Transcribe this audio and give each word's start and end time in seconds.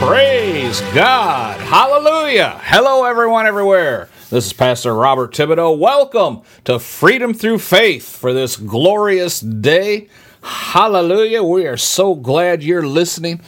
Praise 0.00 0.80
God. 0.92 1.60
Hallelujah. 1.60 2.60
Hello, 2.62 3.04
everyone, 3.04 3.46
everywhere. 3.46 4.08
This 4.30 4.46
is 4.46 4.52
Pastor 4.52 4.94
Robert 4.94 5.32
Thibodeau. 5.32 5.78
Welcome 5.78 6.42
to 6.64 6.78
Freedom 6.78 7.32
Through 7.32 7.60
Faith 7.60 8.16
for 8.16 8.32
this 8.32 8.56
glorious 8.56 9.40
day. 9.40 10.08
Hallelujah. 10.42 11.42
We 11.42 11.66
are 11.66 11.76
so 11.76 12.14
glad 12.14 12.62
you're 12.62 12.86
listening. 12.86 13.40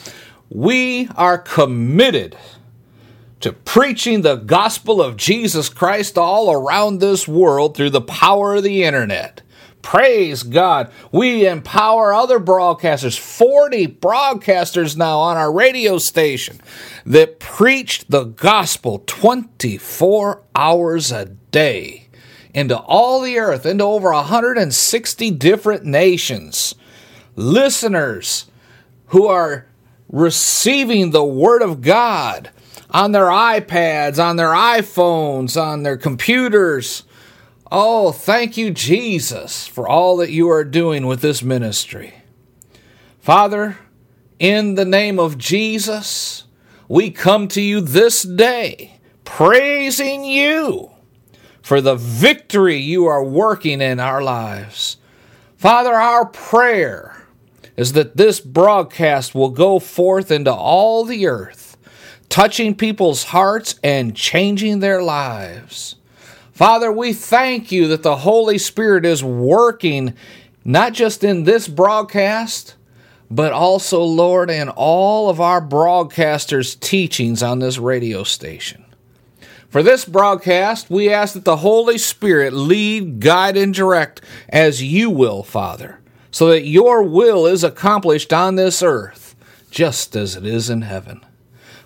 We 0.49 1.09
are 1.17 1.39
committed 1.39 2.37
to 3.41 3.53
preaching 3.53 4.23
the 4.23 4.37
gospel 4.37 5.03
of 5.03 5.17
Jesus 5.17 5.69
Christ 5.69 6.17
all 6.17 6.53
around 6.53 6.99
this 6.99 7.27
world 7.27 7.77
through 7.77 7.91
the 7.91 8.01
power 8.01 8.57
of 8.57 8.63
the 8.63 8.85
internet. 8.85 9.43
Praise 9.87 10.43
God. 10.43 10.91
We 11.13 11.47
empower 11.47 12.13
other 12.13 12.41
broadcasters, 12.41 13.17
40 13.17 13.87
broadcasters 13.87 14.97
now 14.97 15.21
on 15.21 15.37
our 15.37 15.53
radio 15.53 15.99
station 15.99 16.61
that 17.05 17.39
preach 17.39 18.05
the 18.09 18.25
gospel 18.25 19.05
24 19.07 20.43
hours 20.57 21.13
a 21.13 21.27
day 21.27 22.09
into 22.53 22.77
all 22.77 23.21
the 23.21 23.39
earth, 23.39 23.65
into 23.65 23.85
over 23.85 24.11
160 24.11 25.31
different 25.31 25.85
nations. 25.85 26.75
Listeners 27.37 28.47
who 29.07 29.29
are 29.29 29.69
receiving 30.09 31.13
the 31.13 31.25
Word 31.25 31.63
of 31.63 31.81
God 31.81 32.51
on 32.91 33.13
their 33.13 33.27
iPads, 33.27 34.19
on 34.19 34.35
their 34.35 34.53
iPhones, 34.53 35.57
on 35.57 35.85
their 35.85 35.97
computers 35.97 37.05
Oh, 37.71 38.13
thank 38.13 38.57
you, 38.57 38.71
Jesus, 38.71 39.67
for 39.67 39.89
all 39.89 40.19
that 40.19 40.31
you 40.31 40.49
are 40.49 40.65
doing 40.65 41.07
with 41.07 41.21
this 41.21 41.43
ministry. 41.43 42.15
Father, 43.19 43.79
in 44.39 44.77
the 44.77 44.85
name 44.85 45.19
of 45.19 45.37
Jesus, 45.37 46.45
we 46.89 47.11
come 47.11 47.49
to 47.49 47.61
you 47.61 47.81
this 47.81 48.23
day 48.23 49.01
praising 49.25 50.25
you 50.25 50.91
for 51.61 51.81
the 51.81 51.97
victory 51.97 52.77
you 52.77 53.07
are 53.07 53.25
working 53.25 53.81
in 53.81 53.99
our 53.99 54.23
lives. 54.23 54.99
Father, 55.57 55.95
our 55.95 56.27
prayer 56.27 57.27
is 57.77 57.95
that 57.95 58.17
this 58.17 58.39
broadcast 58.39 59.35
will 59.35 59.51
go 59.51 59.81
forth 59.81 60.31
into 60.31 60.55
all 60.55 61.05
the 61.05 61.27
earth, 61.27 61.77
touching 62.29 62.77
people's 62.77 63.25
hearts 63.25 63.81
and 63.83 64.15
changing 64.15 64.79
their 64.79 65.03
lives. 65.03 65.96
Father, 66.57 66.91
we 66.91 67.13
thank 67.13 67.71
you 67.71 67.87
that 67.89 68.03
the 68.03 68.17
Holy 68.17 68.57
Spirit 68.57 69.05
is 69.05 69.23
working 69.23 70.15
not 70.65 70.95
just 70.95 71.23
in 71.23 71.45
this 71.45 71.69
broadcast, 71.69 72.77
but 73.31 73.53
also, 73.53 74.03
Lord, 74.03 74.49
in 74.49 74.71
all 74.71 75.29
of 75.29 75.39
our 75.39 75.61
broadcasters' 75.61 76.81
teachings 76.81 77.43
on 77.43 77.59
this 77.59 77.77
radio 77.77 78.25
station. 78.25 78.87
For 79.69 79.83
this 79.83 80.07
broadcast, 80.07 80.89
we 80.89 81.13
ask 81.13 81.35
that 81.35 81.45
the 81.45 81.59
Holy 81.59 81.99
Spirit 81.99 82.55
lead, 82.55 83.21
guide, 83.21 83.59
and 83.59 83.75
direct 83.75 84.23
as 84.49 84.83
you 84.83 85.11
will, 85.11 85.43
Father, 85.43 86.01
so 86.31 86.47
that 86.49 86.65
your 86.65 87.03
will 87.03 87.45
is 87.45 87.65
accomplished 87.65 88.33
on 88.33 88.55
this 88.55 88.83
earth, 88.83 89.37
just 89.71 90.17
as 90.17 90.37
it 90.37 90.47
is 90.47 90.71
in 90.71 90.81
heaven. 90.81 91.21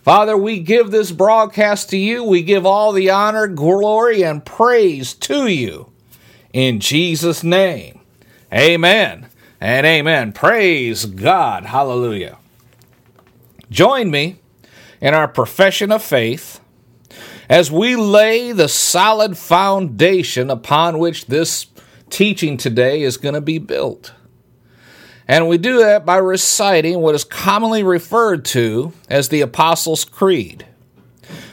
Father, 0.02 0.36
we 0.36 0.60
give 0.60 0.90
this 0.90 1.12
broadcast 1.12 1.90
to 1.90 1.96
you. 1.98 2.24
We 2.24 2.42
give 2.42 2.64
all 2.64 2.92
the 2.92 3.10
honor, 3.10 3.46
glory, 3.46 4.22
and 4.22 4.44
praise 4.44 5.12
to 5.14 5.46
you. 5.46 5.92
In 6.52 6.80
Jesus' 6.80 7.44
name, 7.44 8.00
amen 8.52 9.28
and 9.60 9.86
amen. 9.86 10.32
Praise 10.32 11.04
God. 11.04 11.66
Hallelujah. 11.66 12.38
Join 13.70 14.10
me 14.10 14.40
in 15.00 15.14
our 15.14 15.28
profession 15.28 15.92
of 15.92 16.02
faith 16.02 16.60
as 17.48 17.70
we 17.70 17.94
lay 17.94 18.52
the 18.52 18.68
solid 18.68 19.36
foundation 19.36 20.50
upon 20.50 20.98
which 20.98 21.26
this 21.26 21.66
teaching 22.08 22.56
today 22.56 23.02
is 23.02 23.16
going 23.16 23.34
to 23.34 23.40
be 23.40 23.58
built. 23.58 24.12
And 25.30 25.46
we 25.46 25.58
do 25.58 25.78
that 25.78 26.04
by 26.04 26.16
reciting 26.16 26.98
what 26.98 27.14
is 27.14 27.22
commonly 27.22 27.84
referred 27.84 28.44
to 28.46 28.92
as 29.08 29.28
the 29.28 29.42
Apostles' 29.42 30.04
Creed. 30.04 30.66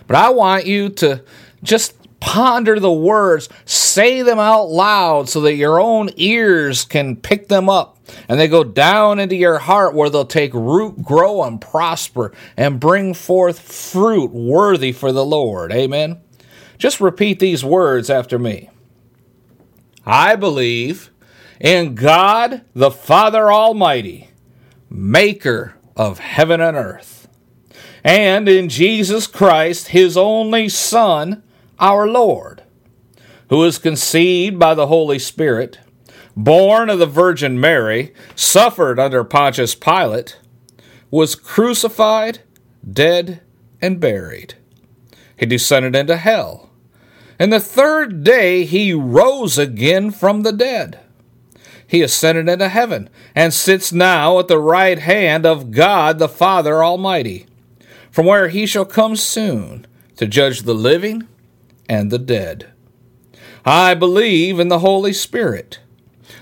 But 0.07 0.15
I 0.15 0.31
want 0.31 0.65
you 0.65 0.89
to 0.89 1.23
just 1.61 1.93
ponder 2.19 2.79
the 2.79 2.91
words, 2.91 3.49
say 3.65 4.23
them 4.23 4.39
out 4.39 4.63
loud 4.63 5.29
so 5.29 5.41
that 5.41 5.53
your 5.53 5.79
own 5.79 6.09
ears 6.15 6.85
can 6.85 7.17
pick 7.17 7.49
them 7.49 7.69
up 7.69 7.99
and 8.27 8.39
they 8.39 8.47
go 8.47 8.63
down 8.63 9.19
into 9.19 9.35
your 9.35 9.59
heart 9.59 9.94
where 9.94 10.09
they'll 10.09 10.25
take 10.25 10.55
root, 10.55 11.03
grow, 11.03 11.44
and 11.44 11.61
prosper 11.61 12.33
and 12.57 12.79
bring 12.79 13.13
forth 13.13 13.59
fruit 13.59 14.31
worthy 14.31 14.91
for 14.91 15.11
the 15.11 15.23
Lord. 15.23 15.71
Amen. 15.71 16.19
Just 16.79 16.99
repeat 16.99 17.38
these 17.38 17.63
words 17.63 18.09
after 18.09 18.39
me. 18.39 18.71
I 20.03 20.35
believe 20.35 21.11
in 21.59 21.95
God 21.95 22.62
the 22.73 22.91
Father 22.91 23.51
Almighty, 23.51 24.29
maker 24.90 25.75
of 25.95 26.19
heaven 26.19 26.62
and 26.62 26.78
earth, 26.78 27.28
and 28.03 28.47
in 28.47 28.69
Jesus 28.69 29.28
Christ, 29.28 29.90
his 29.90 30.16
only 30.16 30.69
Son, 30.69 31.44
our 31.79 32.07
Lord, 32.07 32.63
who 33.50 33.57
was 33.57 33.78
conceived 33.79 34.59
by 34.59 34.73
the 34.73 34.88
Holy 34.88 35.19
Spirit, 35.19 35.79
born 36.35 36.90
of 36.90 37.00
the 37.00 37.06
Virgin 37.06 37.59
Mary, 37.59 38.13
suffered 38.35 39.00
under 39.00 39.24
Pontius 39.24 39.75
Pilate, 39.75 40.38
was 41.09 41.35
crucified, 41.35 42.39
dead, 42.89 43.42
and 43.81 44.00
buried. 44.00 44.56
He 45.36 45.45
descended 45.45 45.95
into 45.95 46.18
hell. 46.18 46.69
And 47.39 47.53
the 47.53 47.60
third 47.60 48.24
day 48.24 48.65
he 48.65 48.94
rose 48.94 49.57
again 49.57 50.12
from 50.12 50.42
the 50.42 50.51
dead 50.51 51.00
he 51.88 52.01
ascended 52.01 52.50
into 52.50 52.68
heaven 52.68 53.10
and 53.34 53.54
sits 53.54 53.94
now 53.94 54.38
at 54.39 54.50
the 54.50 54.60
right 54.60 55.00
hand 55.00 55.45
of 55.45 55.72
God 55.72 56.19
the 56.19 56.28
Father 56.28 56.84
Almighty, 56.84 57.48
from 58.12 58.25
where 58.25 58.50
he 58.50 58.66
shall 58.66 58.86
come 58.86 59.16
soon 59.16 59.88
to 60.18 60.28
judge 60.28 60.62
the 60.62 60.75
living 60.75 61.28
and 61.88 62.12
the 62.12 62.19
dead. 62.19 62.68
I 63.66 63.94
believe 63.94 64.60
in 64.60 64.68
the 64.68 64.80
Holy 64.80 65.13
Spirit. 65.13 65.80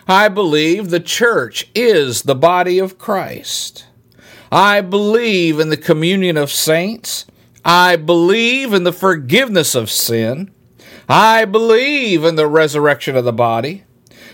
I 0.08 0.28
believe 0.30 0.90
the 0.90 1.00
church 1.00 1.70
is 1.74 2.24
the 2.24 2.36
body 2.36 2.80
of 2.80 2.98
Christ. 2.98 3.86
I 4.52 4.82
believe 4.82 5.60
in 5.60 5.70
the 5.70 5.78
communion 5.78 6.38
of 6.38 6.52
saints. 6.52 7.26
I 7.64 7.96
believe 7.96 8.74
in 8.74 8.84
the 8.84 8.94
forgiveness 8.94 9.74
of 9.74 9.90
sin. 9.90 10.52
I 11.10 11.46
believe 11.46 12.24
in 12.24 12.36
the 12.36 12.48
resurrection 12.48 13.16
of 13.16 13.26
the 13.26 13.34
body 13.34 13.85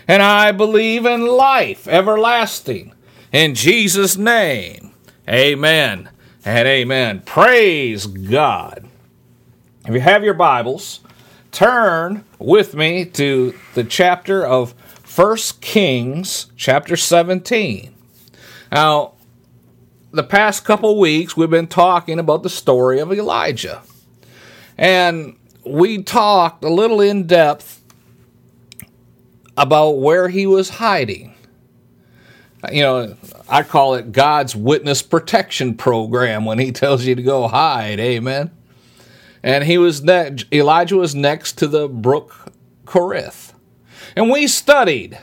and 0.06 0.22
I 0.22 0.52
believe 0.52 1.06
in 1.06 1.26
life 1.26 1.86
everlasting. 1.88 2.92
In 3.32 3.54
Jesus' 3.54 4.16
name, 4.16 4.92
Amen 5.28 6.10
and 6.44 6.66
amen. 6.66 7.22
Praise 7.24 8.06
God. 8.06 8.88
If 9.86 9.94
you 9.94 10.00
have 10.00 10.24
your 10.24 10.34
Bibles, 10.34 11.00
turn 11.52 12.24
with 12.40 12.74
me 12.74 13.04
to 13.04 13.56
the 13.74 13.84
chapter 13.84 14.44
of 14.44 14.72
1 15.14 15.36
Kings, 15.60 16.46
chapter 16.56 16.96
17. 16.96 17.94
Now, 18.72 19.12
the 20.10 20.24
past 20.24 20.64
couple 20.64 20.98
weeks, 20.98 21.36
we've 21.36 21.48
been 21.48 21.68
talking 21.68 22.18
about 22.18 22.42
the 22.42 22.50
story 22.50 22.98
of 22.98 23.12
Elijah. 23.12 23.82
And 24.76 25.36
we 25.64 26.02
talked 26.02 26.64
a 26.64 26.68
little 26.68 27.00
in 27.00 27.28
depth 27.28 27.81
about 29.56 29.98
where 29.98 30.28
he 30.28 30.46
was 30.46 30.68
hiding. 30.68 31.34
You 32.70 32.82
know, 32.82 33.16
I 33.48 33.62
call 33.64 33.94
it 33.94 34.12
God's 34.12 34.54
witness 34.54 35.02
protection 35.02 35.74
program 35.74 36.44
when 36.44 36.58
he 36.58 36.70
tells 36.70 37.04
you 37.04 37.14
to 37.14 37.22
go 37.22 37.48
hide. 37.48 37.98
Amen. 37.98 38.50
And 39.42 39.64
he 39.64 39.78
was 39.78 40.02
ne- 40.02 40.36
Elijah 40.52 40.96
was 40.96 41.14
next 41.14 41.58
to 41.58 41.66
the 41.66 41.88
brook 41.88 42.52
Cherith. 42.90 43.52
And 44.14 44.30
we 44.30 44.46
studied 44.46 45.18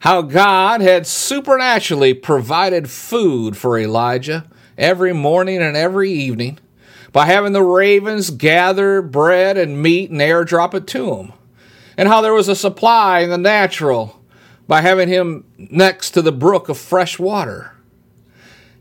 how 0.00 0.22
God 0.22 0.80
had 0.80 1.06
supernaturally 1.06 2.14
provided 2.14 2.90
food 2.90 3.56
for 3.56 3.78
Elijah 3.78 4.48
every 4.78 5.12
morning 5.12 5.62
and 5.62 5.76
every 5.76 6.10
evening 6.10 6.58
by 7.12 7.26
having 7.26 7.52
the 7.52 7.62
ravens 7.62 8.30
gather 8.30 9.00
bread 9.00 9.56
and 9.56 9.82
meat 9.82 10.10
and 10.10 10.20
airdrop 10.20 10.74
it 10.74 10.86
to 10.88 11.14
him. 11.14 11.32
And 11.96 12.08
how 12.08 12.20
there 12.20 12.32
was 12.32 12.48
a 12.48 12.56
supply 12.56 13.20
in 13.20 13.30
the 13.30 13.38
natural 13.38 14.20
by 14.66 14.80
having 14.80 15.08
him 15.08 15.44
next 15.56 16.10
to 16.12 16.22
the 16.22 16.32
brook 16.32 16.68
of 16.68 16.78
fresh 16.78 17.18
water. 17.18 17.72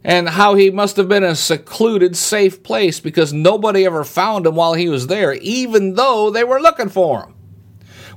And 0.04 0.30
how 0.30 0.56
he 0.56 0.70
must 0.70 0.98
have 0.98 1.08
been 1.08 1.24
a 1.24 1.36
secluded, 1.36 2.18
safe 2.18 2.64
place 2.64 3.00
because 3.00 3.32
nobody 3.32 3.86
ever 3.86 4.04
found 4.04 4.46
him 4.46 4.56
while 4.56 4.74
he 4.74 4.90
was 4.90 5.08
there, 5.08 5.34
even 5.34 5.96
though 5.96 6.30
they 6.30 6.44
were 6.44 6.60
looking 6.60 6.90
for 6.90 7.24
him. 7.24 7.36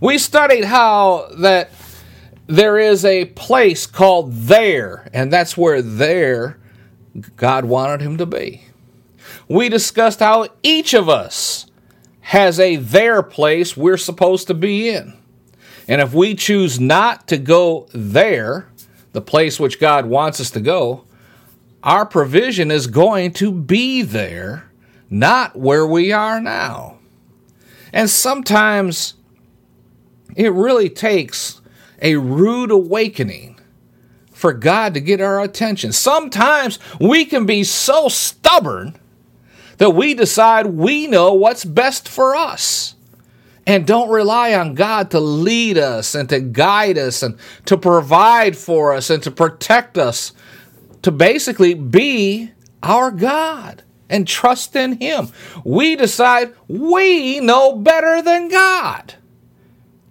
We 0.01 0.19
studied 0.19 0.65
how 0.65 1.29
that 1.39 1.71
there 2.49 2.79
is 2.79 3.05
a 3.05 3.27
place 3.27 3.87
called 3.87 4.33
there, 4.33 5.09
and 5.13 5.33
that's 5.33 5.57
where 5.57 5.81
there 5.81 6.59
God 7.37 7.65
wanted 7.65 8.01
him 8.03 8.19
to 8.19 8.27
be 8.27 8.67
we 9.49 9.69
discussed 9.69 10.21
how 10.21 10.49
each 10.63 10.95
of 10.95 11.09
us 11.09 11.66
has 12.27 12.59
a 12.59 12.75
their 12.75 13.23
place 13.23 13.77
we're 13.77 13.97
supposed 13.97 14.49
to 14.49 14.55
be 14.55 14.89
in. 14.89 15.17
And 15.87 16.01
if 16.01 16.13
we 16.13 16.35
choose 16.35 16.81
not 16.81 17.29
to 17.29 17.39
go 17.39 17.87
there, 17.93 18.69
the 19.13 19.21
place 19.21 19.61
which 19.61 19.79
God 19.79 20.07
wants 20.07 20.41
us 20.41 20.51
to 20.51 20.61
go, 20.61 21.05
our 21.85 22.05
provision 22.05 22.73
is 22.73 22.89
going 22.89 23.33
to 23.35 23.53
be 23.53 24.03
there, 24.03 24.69
not 25.09 25.55
where 25.55 25.87
we 25.87 26.11
are 26.11 26.41
now. 26.41 26.99
And 27.93 28.11
sometimes 28.11 29.15
it 30.35 30.53
really 30.53 30.91
takes 30.91 31.61
a 32.03 32.17
rude 32.17 32.73
awakening 32.73 33.61
for 34.33 34.53
God 34.53 34.95
to 34.95 35.01
get 35.01 35.21
our 35.21 35.41
attention. 35.41 35.93
Sometimes 35.93 36.81
we 37.01 37.25
can 37.25 37.47
be 37.47 37.63
so 37.63 38.09
stubborn 38.09 38.99
that 39.79 39.91
we 39.91 40.15
decide 40.15 40.67
we 40.67 41.07
know 41.07 41.35
what's 41.35 41.65
best 41.65 42.09
for 42.09 42.35
us 42.35 42.95
and 43.67 43.87
don't 43.87 44.11
rely 44.11 44.55
on 44.55 44.75
God 44.75 45.11
to 45.11 45.21
lead 45.21 45.77
us 45.77 46.15
and 46.15 46.29
to 46.29 46.41
guide 46.41 46.97
us 46.97 47.23
and 47.23 47.37
to 47.67 47.77
provide 47.77 48.57
for 48.57 48.93
us 48.93 49.11
and 49.11 49.23
to 49.25 49.31
protect 49.31 49.99
us, 49.99 50.33
to 51.03 51.11
basically 51.11 51.75
be 51.75 52.53
our 52.83 53.11
God 53.11 53.83
and 54.09 54.27
trust 54.27 54.77
in 54.77 55.01
Him. 55.01 55.29
We 55.65 55.97
decide 55.97 56.55
we 56.69 57.41
know 57.41 57.77
better 57.77 58.23
than 58.23 58.49
God. 58.49 59.15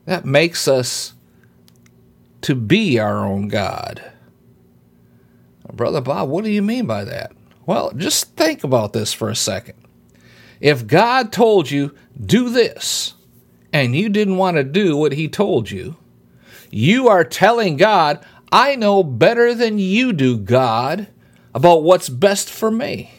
That 0.05 0.25
makes 0.25 0.67
us 0.67 1.13
to 2.41 2.55
be 2.55 2.99
our 2.99 3.25
own 3.25 3.47
God. 3.47 4.11
Brother 5.73 6.01
Bob, 6.01 6.29
what 6.29 6.43
do 6.43 6.51
you 6.51 6.61
mean 6.61 6.85
by 6.85 7.03
that? 7.05 7.31
Well, 7.65 7.91
just 7.95 8.35
think 8.35 8.63
about 8.63 8.93
this 8.93 9.13
for 9.13 9.29
a 9.29 9.35
second. 9.35 9.75
If 10.59 10.87
God 10.87 11.31
told 11.31 11.69
you, 11.69 11.95
do 12.23 12.49
this, 12.49 13.13
and 13.73 13.95
you 13.95 14.09
didn't 14.09 14.37
want 14.37 14.57
to 14.57 14.63
do 14.63 14.95
what 14.95 15.13
He 15.13 15.27
told 15.27 15.69
you, 15.69 15.97
you 16.69 17.07
are 17.07 17.23
telling 17.23 17.77
God, 17.77 18.25
I 18.51 18.75
know 18.75 19.03
better 19.03 19.53
than 19.53 19.79
you 19.79 20.13
do, 20.13 20.37
God, 20.37 21.07
about 21.53 21.83
what's 21.83 22.09
best 22.09 22.49
for 22.49 22.71
me. 22.71 23.11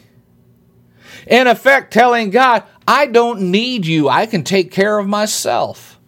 In 1.27 1.47
effect, 1.47 1.93
telling 1.93 2.29
God, 2.29 2.63
I 2.87 3.05
don't 3.07 3.51
need 3.51 3.85
you, 3.85 4.07
I 4.07 4.25
can 4.25 4.43
take 4.43 4.71
care 4.71 4.97
of 4.97 5.07
myself. 5.07 5.99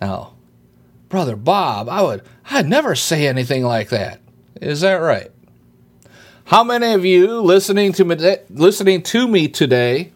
Now, 0.00 0.34
Brother 1.08 1.36
Bob, 1.36 1.88
I 1.88 2.02
would 2.02 2.22
I'd 2.50 2.68
never 2.68 2.94
say 2.94 3.26
anything 3.26 3.64
like 3.64 3.88
that. 3.90 4.20
Is 4.60 4.82
that 4.82 4.94
right? 4.94 5.30
How 6.46 6.64
many 6.64 6.92
of 6.92 7.04
you 7.04 7.40
listening 7.40 7.92
to 7.94 8.04
me, 8.04 8.36
listening 8.50 9.02
to 9.04 9.28
me 9.28 9.48
today 9.48 10.12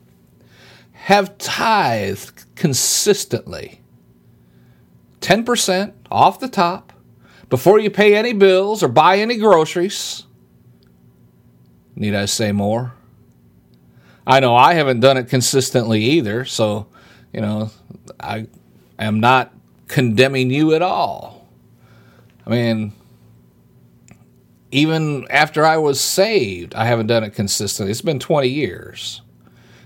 have 0.92 1.38
tithed 1.38 2.44
consistently? 2.56 3.80
10% 5.20 5.92
off 6.10 6.38
the 6.38 6.48
top 6.48 6.92
before 7.48 7.78
you 7.78 7.90
pay 7.90 8.14
any 8.14 8.32
bills 8.32 8.82
or 8.82 8.88
buy 8.88 9.18
any 9.18 9.36
groceries. 9.36 10.24
Need 11.94 12.14
I 12.14 12.26
say 12.26 12.52
more? 12.52 12.92
I 14.26 14.40
know 14.40 14.56
I 14.56 14.74
haven't 14.74 15.00
done 15.00 15.16
it 15.16 15.28
consistently 15.28 16.02
either, 16.02 16.44
so, 16.44 16.88
you 17.32 17.40
know, 17.40 17.70
I 18.18 18.48
am 18.98 19.20
not 19.20 19.54
condemning 19.86 20.50
you 20.50 20.74
at 20.74 20.82
all. 20.82 21.46
I 22.44 22.50
mean, 22.50 22.92
even 24.76 25.26
after 25.30 25.64
I 25.64 25.78
was 25.78 25.98
saved, 25.98 26.74
I 26.74 26.84
haven't 26.84 27.06
done 27.06 27.24
it 27.24 27.30
consistently. 27.30 27.90
It's 27.90 28.02
been 28.02 28.18
20 28.18 28.46
years. 28.46 29.22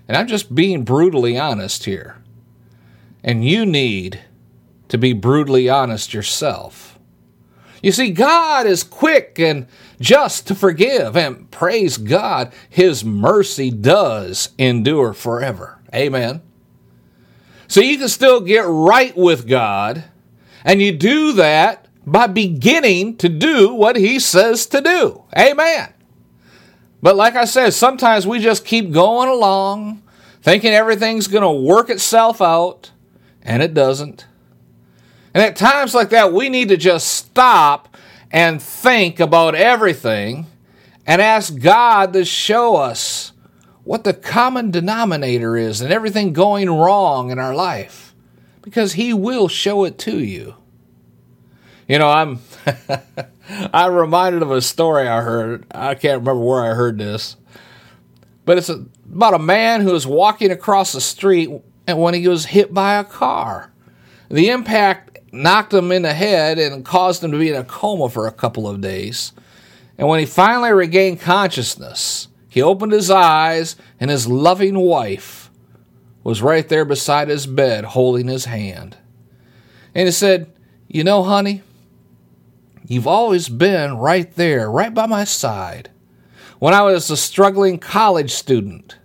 And 0.08 0.16
I'm 0.16 0.26
just 0.26 0.52
being 0.52 0.82
brutally 0.82 1.38
honest 1.38 1.84
here. 1.84 2.20
And 3.22 3.44
you 3.44 3.64
need 3.64 4.20
to 4.88 4.98
be 4.98 5.12
brutally 5.12 5.68
honest 5.68 6.12
yourself. 6.12 6.98
You 7.80 7.92
see, 7.92 8.10
God 8.10 8.66
is 8.66 8.82
quick 8.82 9.38
and 9.38 9.68
just 10.00 10.48
to 10.48 10.56
forgive, 10.56 11.16
and 11.16 11.48
praise 11.52 11.96
God, 11.96 12.52
His 12.68 13.04
mercy 13.04 13.70
does 13.70 14.48
endure 14.58 15.12
forever. 15.12 15.78
Amen. 15.94 16.42
So 17.68 17.80
you 17.80 17.96
can 17.96 18.08
still 18.08 18.40
get 18.40 18.64
right 18.66 19.16
with 19.16 19.46
God, 19.46 20.02
and 20.64 20.82
you 20.82 20.90
do 20.90 21.34
that 21.34 21.86
by 22.10 22.26
beginning 22.26 23.16
to 23.18 23.28
do 23.28 23.72
what 23.72 23.94
he 23.94 24.18
says 24.18 24.66
to 24.66 24.80
do. 24.80 25.22
Amen. 25.38 25.92
But 27.00 27.14
like 27.14 27.36
I 27.36 27.44
said, 27.44 27.72
sometimes 27.72 28.26
we 28.26 28.40
just 28.40 28.64
keep 28.64 28.90
going 28.90 29.28
along 29.28 30.02
thinking 30.42 30.72
everything's 30.72 31.28
going 31.28 31.42
to 31.42 31.68
work 31.68 31.88
itself 31.88 32.40
out, 32.42 32.90
and 33.42 33.62
it 33.62 33.74
doesn't. 33.74 34.26
And 35.32 35.42
at 35.42 35.54
times 35.54 35.94
like 35.94 36.10
that, 36.10 36.32
we 36.32 36.48
need 36.48 36.70
to 36.70 36.76
just 36.76 37.06
stop 37.06 37.96
and 38.32 38.60
think 38.60 39.20
about 39.20 39.54
everything 39.54 40.46
and 41.06 41.22
ask 41.22 41.58
God 41.58 42.12
to 42.14 42.24
show 42.24 42.76
us 42.76 43.32
what 43.84 44.02
the 44.02 44.14
common 44.14 44.70
denominator 44.70 45.56
is 45.56 45.80
and 45.80 45.92
everything 45.92 46.32
going 46.32 46.68
wrong 46.68 47.30
in 47.30 47.38
our 47.38 47.54
life. 47.54 48.14
Because 48.62 48.94
He 48.94 49.14
will 49.14 49.46
show 49.46 49.84
it 49.84 49.96
to 49.98 50.18
you. 50.18 50.56
You 51.90 51.98
know, 51.98 52.08
I'm 52.08 52.38
I'm 53.72 53.92
reminded 53.92 54.42
of 54.42 54.52
a 54.52 54.60
story 54.60 55.08
I 55.08 55.22
heard. 55.22 55.66
I 55.72 55.96
can't 55.96 56.20
remember 56.20 56.44
where 56.44 56.62
I 56.62 56.72
heard 56.72 56.98
this, 56.98 57.36
but 58.44 58.58
it's 58.58 58.68
about 58.68 59.34
a 59.34 59.40
man 59.40 59.80
who 59.80 59.90
was 59.90 60.06
walking 60.06 60.52
across 60.52 60.92
the 60.92 61.00
street 61.00 61.50
and 61.88 62.00
when 62.00 62.14
he 62.14 62.28
was 62.28 62.46
hit 62.46 62.72
by 62.72 62.94
a 62.94 63.02
car. 63.02 63.72
The 64.28 64.50
impact 64.50 65.18
knocked 65.32 65.74
him 65.74 65.90
in 65.90 66.02
the 66.02 66.14
head 66.14 66.60
and 66.60 66.84
caused 66.84 67.24
him 67.24 67.32
to 67.32 67.38
be 67.38 67.48
in 67.48 67.56
a 67.56 67.64
coma 67.64 68.08
for 68.08 68.28
a 68.28 68.32
couple 68.32 68.68
of 68.68 68.80
days. 68.80 69.32
And 69.98 70.06
when 70.06 70.20
he 70.20 70.26
finally 70.26 70.70
regained 70.70 71.18
consciousness, 71.18 72.28
he 72.48 72.62
opened 72.62 72.92
his 72.92 73.10
eyes 73.10 73.74
and 73.98 74.12
his 74.12 74.28
loving 74.28 74.78
wife 74.78 75.50
was 76.22 76.40
right 76.40 76.68
there 76.68 76.84
beside 76.84 77.26
his 77.26 77.48
bed 77.48 77.82
holding 77.82 78.28
his 78.28 78.44
hand. 78.44 78.96
And 79.92 80.06
he 80.06 80.12
said, 80.12 80.52
You 80.86 81.02
know, 81.02 81.24
honey, 81.24 81.64
You've 82.90 83.06
always 83.06 83.48
been 83.48 83.98
right 83.98 84.34
there, 84.34 84.68
right 84.68 84.92
by 84.92 85.06
my 85.06 85.22
side. 85.22 85.90
When 86.58 86.74
I 86.74 86.82
was 86.82 87.08
a 87.08 87.16
struggling 87.16 87.78
college 87.78 88.32
student, 88.32 88.96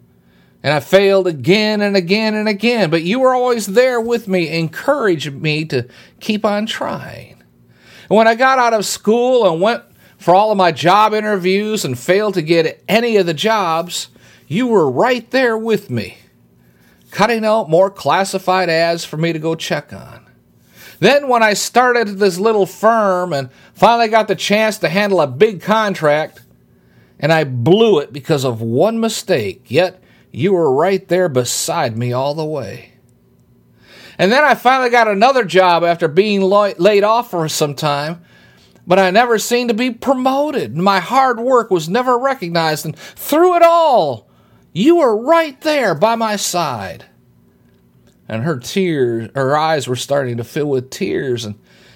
and 0.63 0.73
I 0.73 0.79
failed 0.79 1.27
again 1.27 1.81
and 1.81 1.95
again 1.95 2.33
and 2.33 2.49
again, 2.49 2.89
but 2.89 3.03
you 3.03 3.19
were 3.19 3.35
always 3.35 3.67
there 3.67 4.01
with 4.01 4.27
me, 4.27 4.49
encouraging 4.57 5.39
me 5.39 5.65
to 5.65 5.87
keep 6.19 6.43
on 6.43 6.65
trying. 6.65 7.43
And 8.09 8.17
when 8.17 8.27
I 8.27 8.33
got 8.33 8.57
out 8.57 8.73
of 8.73 8.87
school 8.87 9.47
and 9.47 9.61
went 9.61 9.83
for 10.17 10.33
all 10.33 10.49
of 10.49 10.57
my 10.57 10.71
job 10.71 11.13
interviews 11.13 11.85
and 11.85 11.97
failed 11.97 12.33
to 12.33 12.41
get 12.41 12.83
any 12.87 13.17
of 13.17 13.27
the 13.27 13.35
jobs, 13.35 14.07
you 14.47 14.65
were 14.65 14.89
right 14.89 15.29
there 15.29 15.59
with 15.59 15.91
me, 15.91 16.17
cutting 17.11 17.45
out 17.45 17.69
more 17.69 17.91
classified 17.91 18.67
ads 18.67 19.05
for 19.05 19.17
me 19.17 19.31
to 19.31 19.37
go 19.37 19.53
check 19.53 19.93
on. 19.93 20.25
Then, 20.99 21.27
when 21.27 21.43
I 21.43 21.53
started 21.53 22.07
this 22.07 22.37
little 22.37 22.65
firm 22.65 23.33
and 23.33 23.49
finally 23.73 24.07
got 24.07 24.27
the 24.27 24.35
chance 24.35 24.77
to 24.79 24.89
handle 24.89 25.21
a 25.21 25.27
big 25.27 25.61
contract, 25.61 26.41
and 27.19 27.31
I 27.33 27.43
blew 27.43 27.99
it 27.99 28.13
because 28.13 28.43
of 28.43 28.61
one 28.61 28.99
mistake, 28.99 29.65
yet 29.67 30.01
you 30.31 30.53
were 30.53 30.73
right 30.73 31.07
there 31.07 31.29
beside 31.29 31.97
me 31.97 32.13
all 32.13 32.33
the 32.33 32.45
way. 32.45 32.93
And 34.17 34.31
then 34.31 34.43
I 34.43 34.55
finally 34.55 34.89
got 34.89 35.07
another 35.07 35.43
job 35.43 35.83
after 35.83 36.07
being 36.07 36.41
laid 36.41 37.03
off 37.03 37.31
for 37.31 37.49
some 37.49 37.75
time, 37.75 38.23
but 38.87 38.99
I 38.99 39.11
never 39.11 39.37
seemed 39.39 39.69
to 39.69 39.75
be 39.75 39.91
promoted. 39.91 40.77
My 40.77 40.99
hard 40.99 41.39
work 41.39 41.69
was 41.71 41.89
never 41.89 42.17
recognized, 42.17 42.85
and 42.85 42.97
through 42.97 43.55
it 43.57 43.63
all, 43.63 44.29
you 44.71 44.97
were 44.97 45.17
right 45.17 45.59
there 45.61 45.95
by 45.95 46.15
my 46.15 46.35
side. 46.35 47.05
And 48.27 48.44
her 48.44 48.58
tears, 48.58 49.29
her 49.36 49.55
eyes 49.55 49.88
were 49.88 49.96
starting 49.96 50.38
to 50.38 50.44
fill 50.44 50.67
with 50.67 50.89
tears, 50.89 51.46
and 51.46 51.55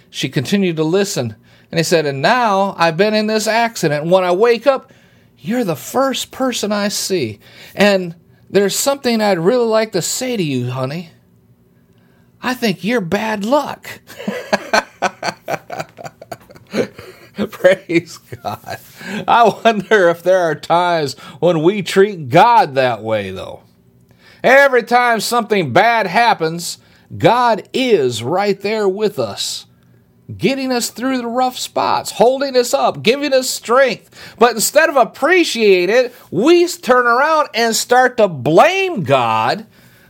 she 0.09 0.29
continued 0.29 0.75
to 0.77 0.83
listen. 0.83 1.35
And 1.71 1.79
he 1.79 1.83
said, 1.83 2.05
And 2.05 2.21
now 2.21 2.75
I've 2.77 2.97
been 2.97 3.13
in 3.13 3.27
this 3.27 3.47
accident. 3.47 4.05
When 4.05 4.23
I 4.23 4.31
wake 4.31 4.67
up, 4.67 4.91
you're 5.37 5.63
the 5.63 5.75
first 5.75 6.31
person 6.31 6.71
I 6.71 6.89
see. 6.89 7.39
And 7.75 8.15
there's 8.49 8.75
something 8.75 9.21
I'd 9.21 9.39
really 9.39 9.65
like 9.65 9.91
to 9.93 10.01
say 10.01 10.35
to 10.37 10.43
you, 10.43 10.71
honey. 10.71 11.11
I 12.41 12.53
think 12.53 12.83
you're 12.83 13.01
bad 13.01 13.45
luck. 13.45 14.01
Praise 17.51 18.17
God. 18.17 18.79
I 19.27 19.61
wonder 19.63 20.09
if 20.09 20.23
there 20.23 20.39
are 20.39 20.55
times 20.55 21.13
when 21.39 21.63
we 21.63 21.81
treat 21.81 22.29
God 22.29 22.75
that 22.75 23.01
way, 23.03 23.31
though. 23.31 23.63
Every 24.43 24.83
time 24.83 25.19
something 25.19 25.73
bad 25.73 26.07
happens, 26.07 26.77
God 27.17 27.67
is 27.73 28.23
right 28.23 28.59
there 28.59 28.87
with 28.87 29.19
us, 29.19 29.65
getting 30.37 30.71
us 30.71 30.89
through 30.89 31.17
the 31.17 31.27
rough 31.27 31.57
spots, 31.57 32.11
holding 32.11 32.55
us 32.55 32.73
up, 32.73 33.03
giving 33.03 33.33
us 33.33 33.49
strength. 33.49 34.35
But 34.37 34.53
instead 34.53 34.89
of 34.89 34.95
appreciate 34.95 35.89
it, 35.89 36.13
we 36.31 36.67
turn 36.67 37.07
around 37.07 37.49
and 37.53 37.75
start 37.75 38.17
to 38.17 38.27
blame 38.27 39.03
God 39.03 39.65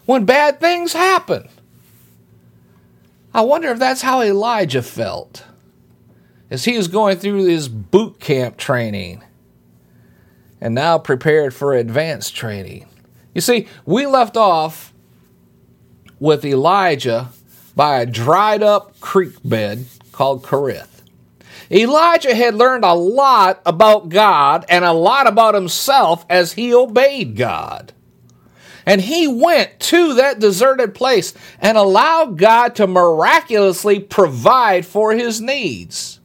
when 0.05 0.25
bad 0.25 0.59
things 0.59 0.93
happen. 0.93 1.48
I 3.33 3.41
wonder 3.41 3.69
if 3.69 3.79
that's 3.79 4.01
how 4.01 4.21
Elijah 4.21 4.81
felt 4.81 5.45
as 6.50 6.65
he 6.65 6.75
was 6.75 6.88
going 6.88 7.17
through 7.17 7.45
his 7.45 7.69
boot 7.69 8.19
camp 8.19 8.57
training 8.57 9.24
and 10.59 10.75
now 10.75 10.98
prepared 10.98 11.53
for 11.53 11.74
advanced 11.74 12.36
training. 12.36 12.86
You 13.33 13.41
see, 13.41 13.67
we 13.86 14.05
left 14.05 14.38
off 14.38 14.93
with 16.19 16.43
Elijah 16.43 17.29
by 17.75 18.00
a 18.00 18.05
dried 18.05 18.63
up 18.63 19.00
creek 19.00 19.36
bed 19.43 19.86
called 20.12 20.43
Kerith. 20.43 20.88
Elijah 21.71 22.33
had 22.33 22.55
learned 22.55 22.83
a 22.83 22.93
lot 22.93 23.62
about 23.65 24.09
God 24.09 24.65
and 24.69 24.83
a 24.83 24.91
lot 24.91 25.27
about 25.27 25.53
himself 25.53 26.25
as 26.29 26.53
he 26.53 26.74
obeyed 26.74 27.36
God. 27.36 27.93
And 28.86 29.01
he 29.01 29.27
went 29.27 29.79
to 29.81 30.15
that 30.15 30.39
deserted 30.39 30.95
place 30.95 31.36
and 31.59 31.77
allowed 31.77 32.39
God 32.39 32.75
to 32.75 32.88
miraculously 32.88 34.00
provide 34.00 34.86
for 34.86 35.12
his 35.12 35.39
needs. 35.39 36.19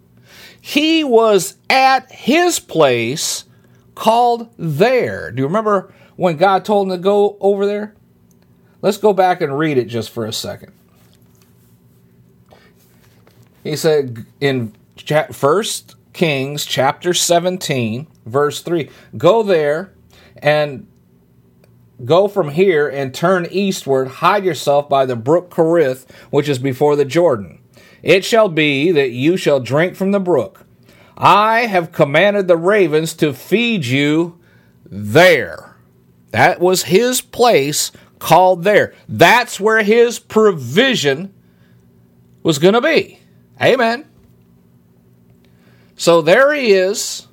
He 0.60 1.04
was 1.04 1.56
at 1.68 2.10
his 2.10 2.58
place 2.58 3.44
called 3.94 4.48
there. 4.56 5.30
Do 5.30 5.42
you 5.42 5.46
remember 5.46 5.92
when 6.16 6.36
God 6.36 6.64
told 6.64 6.88
him 6.88 6.96
to 6.96 7.02
go 7.02 7.36
over 7.40 7.66
there? 7.66 7.94
Let's 8.82 8.98
go 8.98 9.12
back 9.12 9.40
and 9.40 9.58
read 9.58 9.78
it 9.78 9.86
just 9.86 10.10
for 10.10 10.26
a 10.26 10.32
second. 10.32 10.72
He 13.62 13.76
said 13.76 14.26
in 14.40 14.74
First 15.32 15.96
Kings 16.12 16.66
chapter 16.66 17.14
17, 17.14 18.06
verse 18.26 18.60
3 18.60 18.90
Go 19.16 19.42
there 19.42 19.92
and 20.36 20.86
Go 22.04 22.26
from 22.26 22.50
here 22.50 22.88
and 22.88 23.14
turn 23.14 23.46
eastward, 23.50 24.08
hide 24.08 24.44
yourself 24.44 24.88
by 24.88 25.06
the 25.06 25.14
brook 25.14 25.48
Kerith, 25.50 26.10
which 26.30 26.48
is 26.48 26.58
before 26.58 26.96
the 26.96 27.04
Jordan. 27.04 27.60
It 28.02 28.24
shall 28.24 28.48
be 28.48 28.90
that 28.90 29.10
you 29.10 29.36
shall 29.36 29.60
drink 29.60 29.94
from 29.94 30.10
the 30.10 30.20
brook. 30.20 30.66
I 31.16 31.66
have 31.66 31.92
commanded 31.92 32.48
the 32.48 32.56
ravens 32.56 33.14
to 33.14 33.32
feed 33.32 33.86
you 33.86 34.40
there. 34.84 35.73
That 36.34 36.58
was 36.58 36.82
his 36.82 37.20
place 37.20 37.92
called 38.18 38.64
there. 38.64 38.92
That's 39.08 39.60
where 39.60 39.82
his 39.82 40.18
provision 40.18 41.32
was 42.42 42.58
going 42.58 42.74
to 42.74 42.80
be. 42.80 43.20
Amen. 43.62 44.04
So 45.96 46.22
there 46.22 46.52
he 46.52 46.72
is 46.72 47.28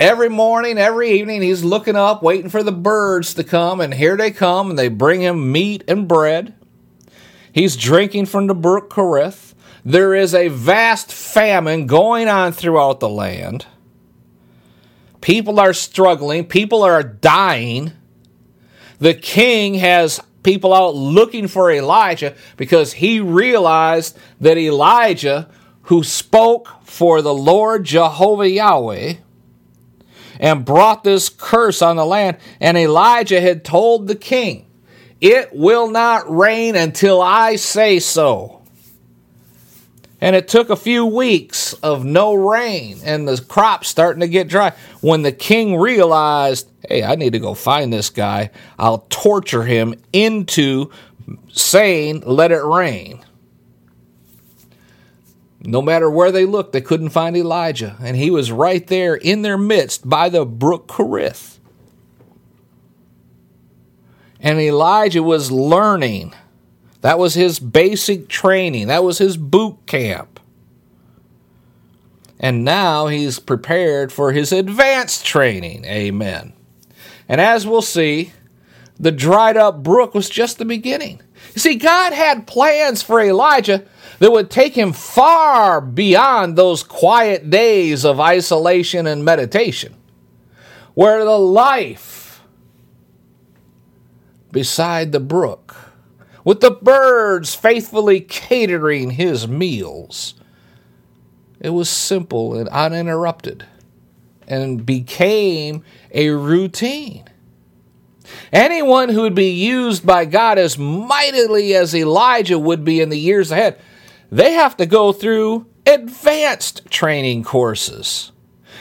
Every 0.00 0.28
morning, 0.28 0.78
every 0.78 1.10
evening, 1.18 1.42
he's 1.42 1.64
looking 1.64 1.96
up, 1.96 2.22
waiting 2.22 2.50
for 2.50 2.62
the 2.62 2.70
birds 2.70 3.34
to 3.34 3.42
come, 3.42 3.80
and 3.80 3.92
here 3.92 4.16
they 4.16 4.30
come, 4.30 4.70
and 4.70 4.78
they 4.78 4.86
bring 4.86 5.22
him 5.22 5.50
meat 5.50 5.82
and 5.88 6.06
bread. 6.06 6.54
He's 7.52 7.76
drinking 7.76 8.26
from 8.26 8.46
the 8.46 8.54
brook 8.54 8.90
Kerith. 8.90 9.54
There 9.84 10.14
is 10.14 10.34
a 10.34 10.48
vast 10.48 11.12
famine 11.12 11.88
going 11.88 12.28
on 12.28 12.52
throughout 12.52 13.00
the 13.00 13.08
land. 13.08 13.66
People 15.20 15.58
are 15.58 15.72
struggling, 15.72 16.44
people 16.44 16.84
are 16.84 17.02
dying. 17.02 17.92
The 18.98 19.14
king 19.14 19.74
has 19.74 20.20
people 20.42 20.74
out 20.74 20.94
looking 20.94 21.48
for 21.48 21.70
Elijah 21.70 22.34
because 22.56 22.94
he 22.94 23.20
realized 23.20 24.16
that 24.40 24.56
Elijah, 24.56 25.48
who 25.82 26.02
spoke 26.02 26.68
for 26.84 27.22
the 27.22 27.34
Lord 27.34 27.84
Jehovah 27.84 28.48
Yahweh, 28.48 29.14
and 30.40 30.64
brought 30.64 31.04
this 31.04 31.28
curse 31.28 31.82
on 31.82 31.96
the 31.96 32.06
land. 32.06 32.38
And 32.60 32.76
Elijah 32.76 33.40
had 33.40 33.64
told 33.64 34.06
the 34.06 34.14
king, 34.14 34.66
It 35.20 35.50
will 35.52 35.90
not 35.90 36.30
rain 36.34 36.76
until 36.76 37.20
I 37.20 37.56
say 37.56 37.98
so. 37.98 38.57
And 40.20 40.34
it 40.34 40.48
took 40.48 40.68
a 40.68 40.76
few 40.76 41.06
weeks 41.06 41.74
of 41.74 42.04
no 42.04 42.34
rain 42.34 42.98
and 43.04 43.28
the 43.28 43.40
crops 43.40 43.88
starting 43.88 44.20
to 44.20 44.28
get 44.28 44.48
dry 44.48 44.72
when 45.00 45.22
the 45.22 45.30
king 45.30 45.76
realized, 45.76 46.68
hey, 46.88 47.04
I 47.04 47.14
need 47.14 47.34
to 47.34 47.38
go 47.38 47.54
find 47.54 47.92
this 47.92 48.10
guy. 48.10 48.50
I'll 48.78 49.06
torture 49.10 49.62
him 49.62 49.94
into 50.12 50.90
saying, 51.52 52.22
let 52.26 52.50
it 52.50 52.64
rain. 52.64 53.24
No 55.60 55.82
matter 55.82 56.10
where 56.10 56.32
they 56.32 56.46
looked, 56.46 56.72
they 56.72 56.80
couldn't 56.80 57.10
find 57.10 57.36
Elijah, 57.36 57.96
and 58.00 58.16
he 58.16 58.30
was 58.30 58.52
right 58.52 58.86
there 58.86 59.16
in 59.16 59.42
their 59.42 59.58
midst 59.58 60.08
by 60.08 60.28
the 60.28 60.46
brook 60.46 60.86
Kerith. 60.86 61.58
And 64.40 64.60
Elijah 64.60 65.22
was 65.22 65.50
learning. 65.50 66.32
That 67.00 67.18
was 67.18 67.34
his 67.34 67.60
basic 67.60 68.28
training, 68.28 68.88
that 68.88 69.04
was 69.04 69.18
his 69.18 69.36
boot 69.36 69.78
camp. 69.86 70.40
And 72.40 72.64
now 72.64 73.08
he's 73.08 73.40
prepared 73.40 74.12
for 74.12 74.32
his 74.32 74.52
advanced 74.52 75.26
training. 75.26 75.84
Amen. 75.84 76.52
And 77.28 77.40
as 77.40 77.66
we'll 77.66 77.82
see, 77.82 78.32
the 78.98 79.10
dried 79.10 79.56
up 79.56 79.82
brook 79.82 80.14
was 80.14 80.28
just 80.28 80.58
the 80.58 80.64
beginning. 80.64 81.20
You 81.54 81.60
see, 81.60 81.74
God 81.74 82.12
had 82.12 82.46
plans 82.46 83.02
for 83.02 83.20
Elijah 83.20 83.84
that 84.18 84.32
would 84.32 84.50
take 84.50 84.74
him 84.74 84.92
far 84.92 85.80
beyond 85.80 86.56
those 86.56 86.82
quiet 86.82 87.50
days 87.50 88.04
of 88.04 88.20
isolation 88.20 89.06
and 89.06 89.24
meditation, 89.24 89.94
where 90.94 91.24
the 91.24 91.38
life 91.38 92.42
beside 94.50 95.12
the 95.12 95.20
brook, 95.20 95.87
with 96.48 96.60
the 96.60 96.70
birds 96.70 97.54
faithfully 97.54 98.22
catering 98.22 99.10
his 99.10 99.46
meals, 99.46 100.32
it 101.60 101.68
was 101.68 101.90
simple 101.90 102.58
and 102.58 102.66
uninterrupted 102.70 103.66
and 104.46 104.86
became 104.86 105.84
a 106.10 106.30
routine. 106.30 107.22
Anyone 108.50 109.10
who 109.10 109.20
would 109.20 109.34
be 109.34 109.50
used 109.50 110.06
by 110.06 110.24
God 110.24 110.56
as 110.56 110.78
mightily 110.78 111.74
as 111.74 111.94
Elijah 111.94 112.58
would 112.58 112.82
be 112.82 113.02
in 113.02 113.10
the 113.10 113.18
years 113.18 113.50
ahead 113.50 113.78
they 114.32 114.54
have 114.54 114.74
to 114.78 114.86
go 114.86 115.12
through 115.12 115.66
advanced 115.84 116.90
training 116.90 117.44
courses. 117.44 118.32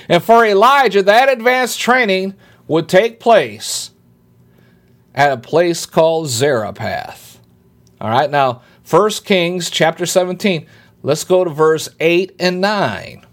And 0.07 0.23
for 0.23 0.45
Elijah, 0.45 1.03
that 1.03 1.27
advanced 1.27 1.81
training 1.81 2.35
would 2.65 2.87
take 2.87 3.19
place 3.19 3.91
at 5.13 5.33
a 5.33 5.37
place 5.37 5.85
called 5.85 6.29
Zarephath. 6.29 7.26
All 7.99 8.09
right, 8.09 8.29
now 8.29 8.61
1 8.89 9.09
Kings 9.25 9.69
chapter 9.69 10.05
17. 10.05 10.67
Let's 11.01 11.23
go 11.23 11.43
to 11.43 11.49
verse 11.49 11.89
8 11.99 12.35
and 12.39 12.61
9. 12.61 13.25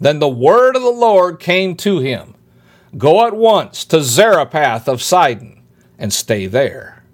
Then 0.00 0.18
the 0.18 0.28
word 0.28 0.74
of 0.74 0.82
the 0.82 0.90
Lord 0.90 1.38
came 1.38 1.76
to 1.76 1.98
him 1.98 2.34
Go 2.96 3.26
at 3.26 3.34
once 3.34 3.84
to 3.86 4.02
Zarephath 4.02 4.88
of 4.88 5.02
Sidon 5.02 5.62
and 5.98 6.12
stay 6.12 6.46
there. 6.46 7.04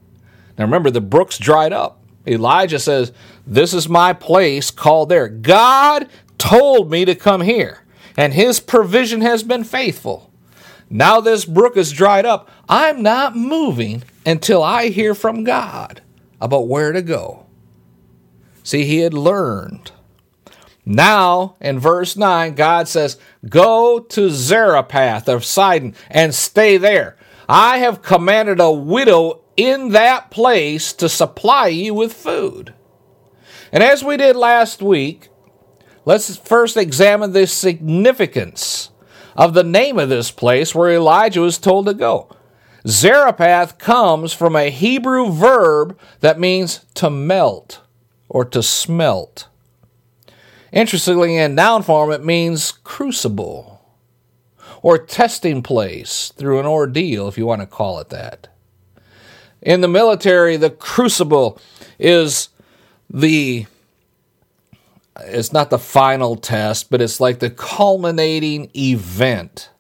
Now 0.56 0.64
remember, 0.64 0.90
the 0.90 1.00
brook's 1.00 1.38
dried 1.38 1.72
up. 1.72 2.02
Elijah 2.26 2.78
says, 2.78 3.12
This 3.46 3.74
is 3.74 3.88
my 3.88 4.12
place 4.12 4.70
called 4.70 5.08
there. 5.08 5.28
God 5.28 6.08
told 6.36 6.90
me 6.90 7.04
to 7.04 7.14
come 7.14 7.42
here, 7.42 7.84
and 8.16 8.32
his 8.32 8.58
provision 8.58 9.20
has 9.20 9.42
been 9.42 9.64
faithful. 9.64 10.32
Now 10.90 11.20
this 11.20 11.44
brook 11.44 11.76
is 11.76 11.92
dried 11.92 12.26
up. 12.26 12.48
I'm 12.68 13.02
not 13.02 13.36
moving 13.36 14.02
until 14.24 14.62
I 14.62 14.88
hear 14.88 15.14
from 15.14 15.44
God 15.44 16.00
about 16.40 16.68
where 16.68 16.92
to 16.92 17.02
go. 17.02 17.46
See, 18.62 18.84
he 18.84 18.98
had 18.98 19.14
learned. 19.14 19.92
Now, 20.84 21.56
in 21.60 21.78
verse 21.78 22.16
9, 22.16 22.54
God 22.54 22.88
says, 22.88 23.18
Go 23.48 23.98
to 23.98 24.30
Zarephath 24.30 25.28
of 25.28 25.44
Sidon 25.44 25.94
and 26.10 26.34
stay 26.34 26.76
there. 26.78 27.16
I 27.48 27.78
have 27.78 28.02
commanded 28.02 28.60
a 28.60 28.70
widow 28.70 29.42
in 29.56 29.90
that 29.90 30.30
place 30.30 30.92
to 30.94 31.08
supply 31.08 31.68
you 31.68 31.92
with 31.92 32.12
food. 32.12 32.74
And 33.72 33.82
as 33.82 34.02
we 34.02 34.16
did 34.16 34.36
last 34.36 34.80
week, 34.80 35.28
let's 36.04 36.36
first 36.36 36.76
examine 36.76 37.32
the 37.32 37.46
significance 37.46 38.90
of 39.36 39.54
the 39.54 39.64
name 39.64 39.98
of 39.98 40.08
this 40.08 40.30
place 40.30 40.74
where 40.74 40.90
Elijah 40.90 41.40
was 41.40 41.58
told 41.58 41.86
to 41.86 41.94
go. 41.94 42.34
Zarephath 42.86 43.78
comes 43.78 44.32
from 44.32 44.54
a 44.54 44.70
Hebrew 44.70 45.30
verb 45.30 45.98
that 46.20 46.38
means 46.38 46.84
to 46.94 47.10
melt 47.10 47.80
or 48.28 48.44
to 48.46 48.62
smelt. 48.62 49.48
Interestingly, 50.72 51.36
in 51.36 51.54
noun 51.54 51.82
form, 51.82 52.10
it 52.12 52.24
means 52.24 52.72
crucible 52.72 53.80
or 54.82 54.98
testing 54.98 55.62
place 55.62 56.32
through 56.36 56.60
an 56.60 56.66
ordeal, 56.66 57.26
if 57.26 57.38
you 57.38 57.46
want 57.46 57.60
to 57.62 57.66
call 57.66 57.98
it 57.98 58.10
that. 58.10 58.48
In 59.60 59.80
the 59.80 59.88
military, 59.88 60.56
the 60.56 60.70
crucible 60.70 61.58
is 61.98 62.48
the 63.10 63.66
it's 65.20 65.52
not 65.52 65.70
the 65.70 65.80
final 65.80 66.36
test, 66.36 66.90
but 66.90 67.00
it's 67.00 67.18
like 67.18 67.40
the 67.40 67.50
culminating 67.50 68.70
event 68.76 69.70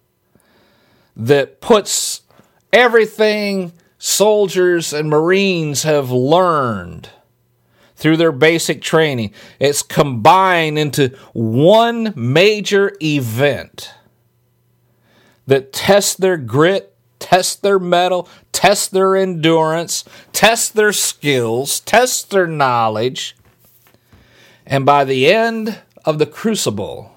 that 1.16 1.60
puts 1.60 2.22
everything 2.72 3.72
soldiers 3.98 4.92
and 4.92 5.10
Marines 5.10 5.82
have 5.82 6.10
learned 6.10 7.10
through 7.96 8.16
their 8.16 8.32
basic 8.32 8.80
training. 8.80 9.32
It's 9.58 9.82
combined 9.82 10.78
into 10.78 11.08
one 11.32 12.12
major 12.14 12.92
event 13.02 13.92
that 15.46 15.72
tests 15.72 16.14
their 16.14 16.36
grit, 16.36 16.94
tests 17.18 17.56
their 17.56 17.78
mettle, 17.78 18.28
tests 18.52 18.86
their 18.88 19.16
endurance, 19.16 20.04
tests 20.32 20.68
their 20.68 20.92
skills, 20.92 21.80
tests 21.80 22.22
their 22.22 22.46
knowledge. 22.46 23.36
And 24.64 24.86
by 24.86 25.04
the 25.04 25.32
end 25.32 25.80
of 26.04 26.18
the 26.18 26.26
crucible, 26.26 27.12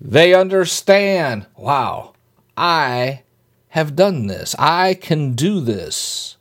they 0.00 0.34
understand 0.34 1.46
wow, 1.56 2.14
I 2.56 3.22
have 3.76 3.94
done 3.94 4.26
this. 4.26 4.56
I 4.58 4.94
can 4.94 5.34
do 5.34 5.60
this 5.60 6.38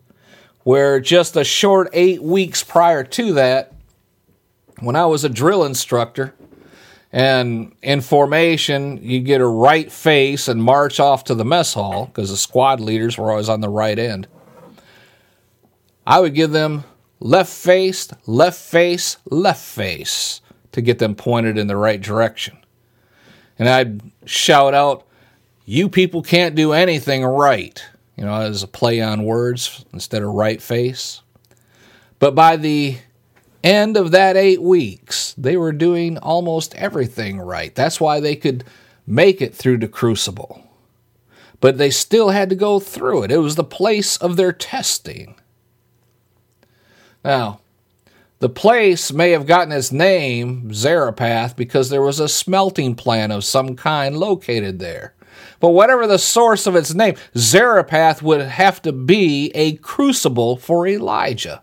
where 0.63 1.01
just 1.01 1.36
a 1.36 1.44
short 1.44 1.89
eight 1.92 2.24
weeks 2.24 2.63
prior 2.63 3.04
to 3.04 3.34
that, 3.34 3.74
when 4.80 4.96
I 4.96 5.06
was 5.06 5.25
a 5.25 5.30
drill 5.30 5.65
instructor, 5.65 6.34
and 7.12 7.75
in 7.82 8.00
formation, 8.00 9.04
you 9.04 9.20
get 9.20 9.42
a 9.42 9.48
right 9.48 9.92
face 9.92 10.48
and 10.48 10.63
march 10.63 10.98
off 10.98 11.25
to 11.25 11.36
the 11.36 11.44
mess 11.44 11.74
hall 11.74 12.06
because 12.06 12.30
the 12.30 12.38
squad 12.38 12.80
leaders 12.80 13.18
were 13.18 13.30
always 13.30 13.50
on 13.50 13.60
the 13.60 13.68
right 13.68 14.00
end. 14.00 14.30
I 16.08 16.21
would 16.21 16.36
give 16.36 16.52
them 16.52 16.86
left 17.19 17.52
face, 17.52 18.08
left 18.26 18.62
face, 18.62 19.17
left 19.30 19.62
face 19.62 20.39
to 20.71 20.82
get 20.82 21.00
them 21.00 21.15
pointed 21.15 21.58
in 21.58 21.67
the 21.67 21.76
right 21.76 22.00
direction. 22.00 22.58
And 23.60 23.67
I'd 23.67 24.02
shout 24.24 24.74
out, 24.74 25.05
You 25.65 25.89
people 25.89 26.21
can't 26.21 26.56
do 26.56 26.73
anything 26.73 27.25
right 27.25 27.84
you 28.15 28.23
know, 28.23 28.34
as 28.34 28.63
a 28.63 28.67
play 28.67 29.01
on 29.01 29.25
words 29.25 29.86
instead 29.93 30.23
of 30.23 30.30
right 30.30 30.62
face. 30.62 31.21
But 32.19 32.34
by 32.34 32.56
the 32.56 32.97
end 33.63 33.97
of 33.97 34.12
that 34.12 34.38
eight 34.38 34.62
weeks, 34.62 35.34
they 35.38 35.58
were 35.58 35.73
doing 35.73 36.17
almost 36.17 36.73
everything 36.75 37.39
right. 37.39 37.73
That's 37.75 37.99
why 37.99 38.19
they 38.19 38.36
could 38.36 38.63
make 39.06 39.41
it 39.41 39.54
through 39.54 39.80
the 39.80 39.88
crucible. 39.88 40.62
But 41.60 41.78
they 41.78 41.89
still 41.89 42.30
had 42.30 42.49
to 42.49 42.56
go 42.56 42.80
through 42.80 43.23
it. 43.23 43.32
It 43.32 43.38
was 43.38 43.56
the 43.56 43.63
place 43.63 44.17
of 44.17 44.38
their 44.38 44.54
testing. 44.54 45.36
Now, 47.23 47.60
the 48.39 48.49
place 48.49 49.12
may 49.12 49.32
have 49.32 49.47
gotten 49.47 49.71
its 49.71 49.91
name, 49.91 50.73
Zarephath, 50.73 51.56
because 51.56 51.89
there 51.89 52.01
was 52.01 52.19
a 52.19 52.30
smelting 52.30 52.95
plant 52.95 53.32
of 53.32 53.43
some 53.43 53.75
kind 53.75 54.17
located 54.17 54.80
there. 54.80 55.14
But 55.60 55.70
whatever 55.70 56.08
the 56.08 56.20
source 56.20 56.68
of 56.68 56.76
its 56.76 56.94
name, 56.94 57.15
Zarephath 57.38 58.22
would 58.22 58.41
have 58.41 58.82
to 58.84 58.91
be 58.91 59.52
a 59.56 59.74
crucible 59.78 60.58
for 60.58 60.88
Elijah. 60.88 61.62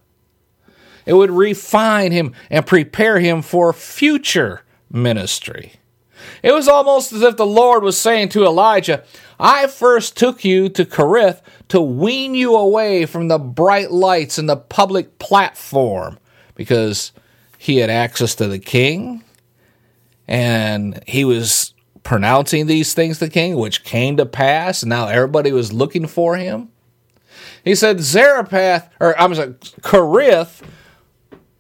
It 1.05 1.15
would 1.15 1.31
refine 1.31 2.13
him 2.13 2.33
and 2.51 2.67
prepare 2.67 3.19
him 3.19 3.43
for 3.43 3.73
future 3.73 4.63
ministry. 4.91 5.75
It 6.43 6.53
was 6.53 6.69
almost 6.69 7.13
as 7.13 7.23
if 7.23 7.37
the 7.37 7.47
Lord 7.47 7.83
was 7.83 7.99
saying 7.99 8.31
to 8.31 8.45
Elijah, 8.45 9.03
I 9.39 9.67
first 9.67 10.17
took 10.17 10.45
you 10.45 10.69
to 10.71 10.85
Cherith 10.85 11.43
to 11.69 11.81
wean 11.81 12.35
you 12.35 12.55
away 12.55 13.07
from 13.07 13.29
the 13.29 13.39
bright 13.39 13.91
lights 13.91 14.39
and 14.39 14.49
the 14.49 14.57
public 14.57 15.19
platform 15.19 16.19
because 16.55 17.13
he 17.59 17.79
had 17.79 17.91
access 17.91 18.35
to 18.37 18.47
the 18.47 18.59
king 18.59 19.25
and 20.29 21.03
he 21.07 21.25
was 21.25 21.72
pronouncing 22.03 22.67
these 22.67 22.95
things 22.95 23.19
to 23.19 23.27
the 23.27 23.31
king, 23.31 23.57
which 23.57 23.85
came 23.85 24.17
to 24.17 24.27
pass. 24.27 24.83
And 24.83 24.91
now 24.91 25.09
everybody 25.09 25.53
was 25.53 25.73
looking 25.73 26.07
for 26.07 26.37
him. 26.37 26.69
He 27.65 27.75
said, 27.75 28.01
Zarephath, 28.01 28.91
or 29.01 29.19
I'm 29.21 29.35
sorry, 29.35 29.55
Cherith 29.89 30.63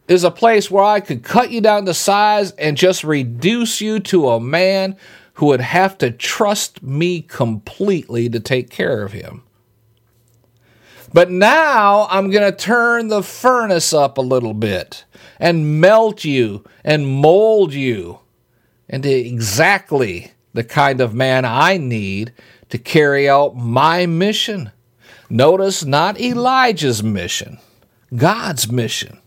is 0.08 0.24
a 0.24 0.30
place 0.30 0.70
where 0.70 0.84
I 0.84 1.00
could 1.00 1.22
cut 1.22 1.50
you 1.50 1.60
down 1.60 1.86
to 1.86 1.94
size 1.94 2.50
and 2.52 2.76
just 2.76 3.04
reduce 3.04 3.80
you 3.80 4.00
to 4.00 4.30
a 4.30 4.40
man 4.40 4.96
who 5.34 5.46
would 5.46 5.60
have 5.60 5.96
to 5.98 6.10
trust 6.10 6.82
me 6.82 7.22
completely 7.22 8.28
to 8.28 8.40
take 8.40 8.68
care 8.68 9.02
of 9.02 9.12
him. 9.12 9.44
But 11.14 11.30
now 11.30 12.06
I'm 12.10 12.30
going 12.30 12.50
to 12.50 12.56
turn 12.56 13.08
the 13.08 13.22
furnace 13.22 13.92
up 13.92 14.18
a 14.18 14.22
little 14.22 14.54
bit 14.54 15.04
and 15.38 15.80
melt 15.80 16.24
you 16.24 16.64
and 16.84 17.06
mold 17.06 17.74
you 17.74 18.18
into 18.92 19.10
exactly 19.10 20.30
the 20.52 20.62
kind 20.62 21.00
of 21.00 21.14
man 21.14 21.44
I 21.44 21.78
need 21.78 22.32
to 22.68 22.78
carry 22.78 23.28
out 23.28 23.56
my 23.56 24.06
mission. 24.06 24.70
Notice 25.28 25.84
not 25.84 26.20
Elijah's 26.20 27.02
mission, 27.02 27.58
God's 28.14 28.70
mission. 28.70 29.18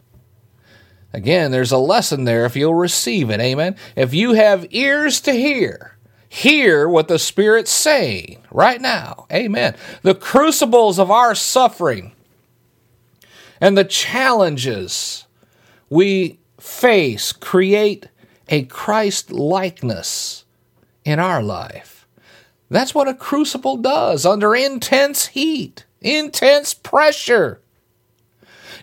Again, 1.11 1.51
there's 1.51 1.71
a 1.71 1.77
lesson 1.77 2.25
there 2.25 2.45
if 2.45 2.55
you'll 2.55 2.75
receive 2.75 3.29
it. 3.29 3.39
Amen. 3.39 3.75
If 3.95 4.13
you 4.13 4.33
have 4.33 4.67
ears 4.69 5.19
to 5.21 5.31
hear, 5.31 5.97
hear 6.27 6.87
what 6.87 7.07
the 7.07 7.17
Spirit's 7.17 7.71
saying 7.71 8.43
right 8.51 8.81
now. 8.81 9.25
Amen. 9.31 9.75
The 10.03 10.13
crucibles 10.13 10.99
of 10.99 11.09
our 11.09 11.33
suffering 11.33 12.11
and 13.61 13.77
the 13.77 13.85
challenges 13.85 15.25
we 15.89 16.37
face 16.59 17.31
create 17.31 18.09
a 18.49 18.63
Christ 18.63 19.31
likeness 19.31 20.45
in 21.03 21.19
our 21.19 21.41
life. 21.41 22.07
That's 22.69 22.95
what 22.95 23.07
a 23.07 23.13
crucible 23.13 23.77
does 23.77 24.25
under 24.25 24.55
intense 24.55 25.27
heat, 25.27 25.85
intense 26.01 26.73
pressure. 26.73 27.61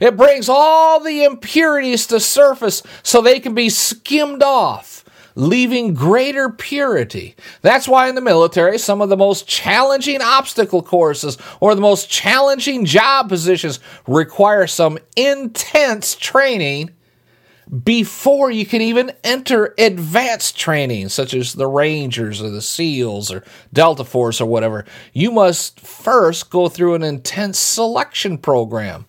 It 0.00 0.16
brings 0.16 0.48
all 0.48 1.00
the 1.00 1.24
impurities 1.24 2.06
to 2.08 2.20
surface 2.20 2.82
so 3.02 3.20
they 3.20 3.40
can 3.40 3.54
be 3.54 3.68
skimmed 3.68 4.42
off, 4.42 5.04
leaving 5.34 5.94
greater 5.94 6.48
purity. 6.48 7.36
That's 7.60 7.86
why 7.86 8.08
in 8.08 8.14
the 8.14 8.20
military, 8.20 8.78
some 8.78 9.00
of 9.00 9.08
the 9.08 9.16
most 9.16 9.46
challenging 9.46 10.20
obstacle 10.20 10.82
courses 10.82 11.38
or 11.60 11.74
the 11.74 11.80
most 11.80 12.10
challenging 12.10 12.84
job 12.84 13.28
positions 13.28 13.80
require 14.06 14.66
some 14.66 14.98
intense 15.16 16.14
training 16.14 16.90
before 17.84 18.50
you 18.50 18.66
can 18.66 18.82
even 18.82 19.12
enter 19.24 19.74
advanced 19.78 20.58
training, 20.58 21.08
such 21.08 21.32
as 21.32 21.54
the 21.54 21.66
Rangers 21.66 22.42
or 22.42 22.50
the 22.50 22.60
SEALs 22.60 23.32
or 23.32 23.44
Delta 23.72 24.04
Force 24.04 24.40
or 24.42 24.46
whatever, 24.46 24.84
you 25.14 25.30
must 25.30 25.80
first 25.80 26.50
go 26.50 26.68
through 26.68 26.94
an 26.94 27.02
intense 27.02 27.58
selection 27.58 28.36
program, 28.36 29.06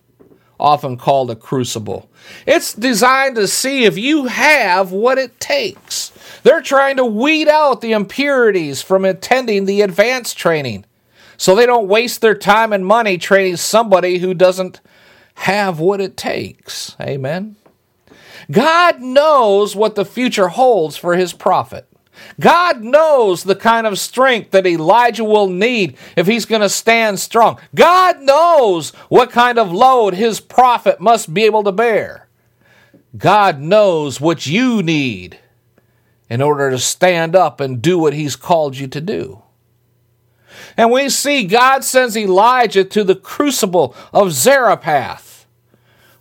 often 0.58 0.96
called 0.96 1.30
a 1.30 1.36
crucible. 1.36 2.10
It's 2.48 2.74
designed 2.74 3.36
to 3.36 3.50
see 3.50 3.84
if 3.84 3.98
you 3.98 4.26
have 4.28 4.94
what 4.94 5.18
it 5.18 5.42
takes. 5.42 6.14
They're 6.44 6.62
trying 6.62 6.96
to 6.98 7.06
weed 7.06 7.50
out 7.50 7.82
the 7.82 7.92
impurities 7.92 8.82
from 8.82 9.04
attending 9.04 9.66
the 9.66 9.82
advanced 9.82 10.38
training 10.38 10.86
so 11.36 11.54
they 11.54 11.66
don't 11.66 11.90
waste 11.90 12.22
their 12.22 12.36
time 12.36 12.72
and 12.72 12.86
money 12.86 13.18
training 13.18 13.58
somebody 13.58 14.20
who 14.20 14.34
doesn't 14.34 14.80
have 15.36 15.80
what 15.80 16.00
it 16.00 16.16
takes. 16.16 16.96
Amen. 17.02 17.58
God 18.52 19.02
knows 19.02 19.76
what 19.76 19.96
the 19.96 20.06
future 20.06 20.50
holds 20.50 20.98
for 20.98 21.16
his 21.16 21.34
prophet. 21.34 21.88
God 22.40 22.84
knows 22.84 23.44
the 23.44 23.56
kind 23.56 23.88
of 23.88 24.00
strength 24.00 24.52
that 24.52 24.68
Elijah 24.68 25.24
will 25.24 25.48
need 25.48 25.98
if 26.16 26.28
he's 26.28 26.46
going 26.46 26.62
to 26.62 26.70
stand 26.70 27.20
strong. 27.20 27.60
God 27.74 28.22
knows 28.22 28.92
what 29.10 29.32
kind 29.32 29.58
of 29.58 29.72
load 29.72 30.14
his 30.14 30.40
prophet 30.40 31.00
must 31.00 31.34
be 31.34 31.44
able 31.44 31.64
to 31.64 31.72
bear. 31.72 32.28
God 33.18 33.60
knows 33.60 34.20
what 34.20 34.48
you 34.48 34.82
need 34.82 35.40
in 36.30 36.42
order 36.42 36.72
to 36.72 36.80
stand 36.80 37.36
up 37.36 37.60
and 37.60 37.82
do 37.82 38.00
what 38.00 38.14
he's 38.14 38.36
called 38.36 38.78
you 38.78 38.88
to 38.88 39.02
do. 39.02 39.44
And 40.76 40.92
we 40.92 41.10
see 41.10 41.46
God 41.46 41.84
sends 41.84 42.18
Elijah 42.18 42.84
to 42.84 43.04
the 43.04 43.16
crucible 43.16 43.96
of 44.12 44.32
Zarephath, 44.32 45.33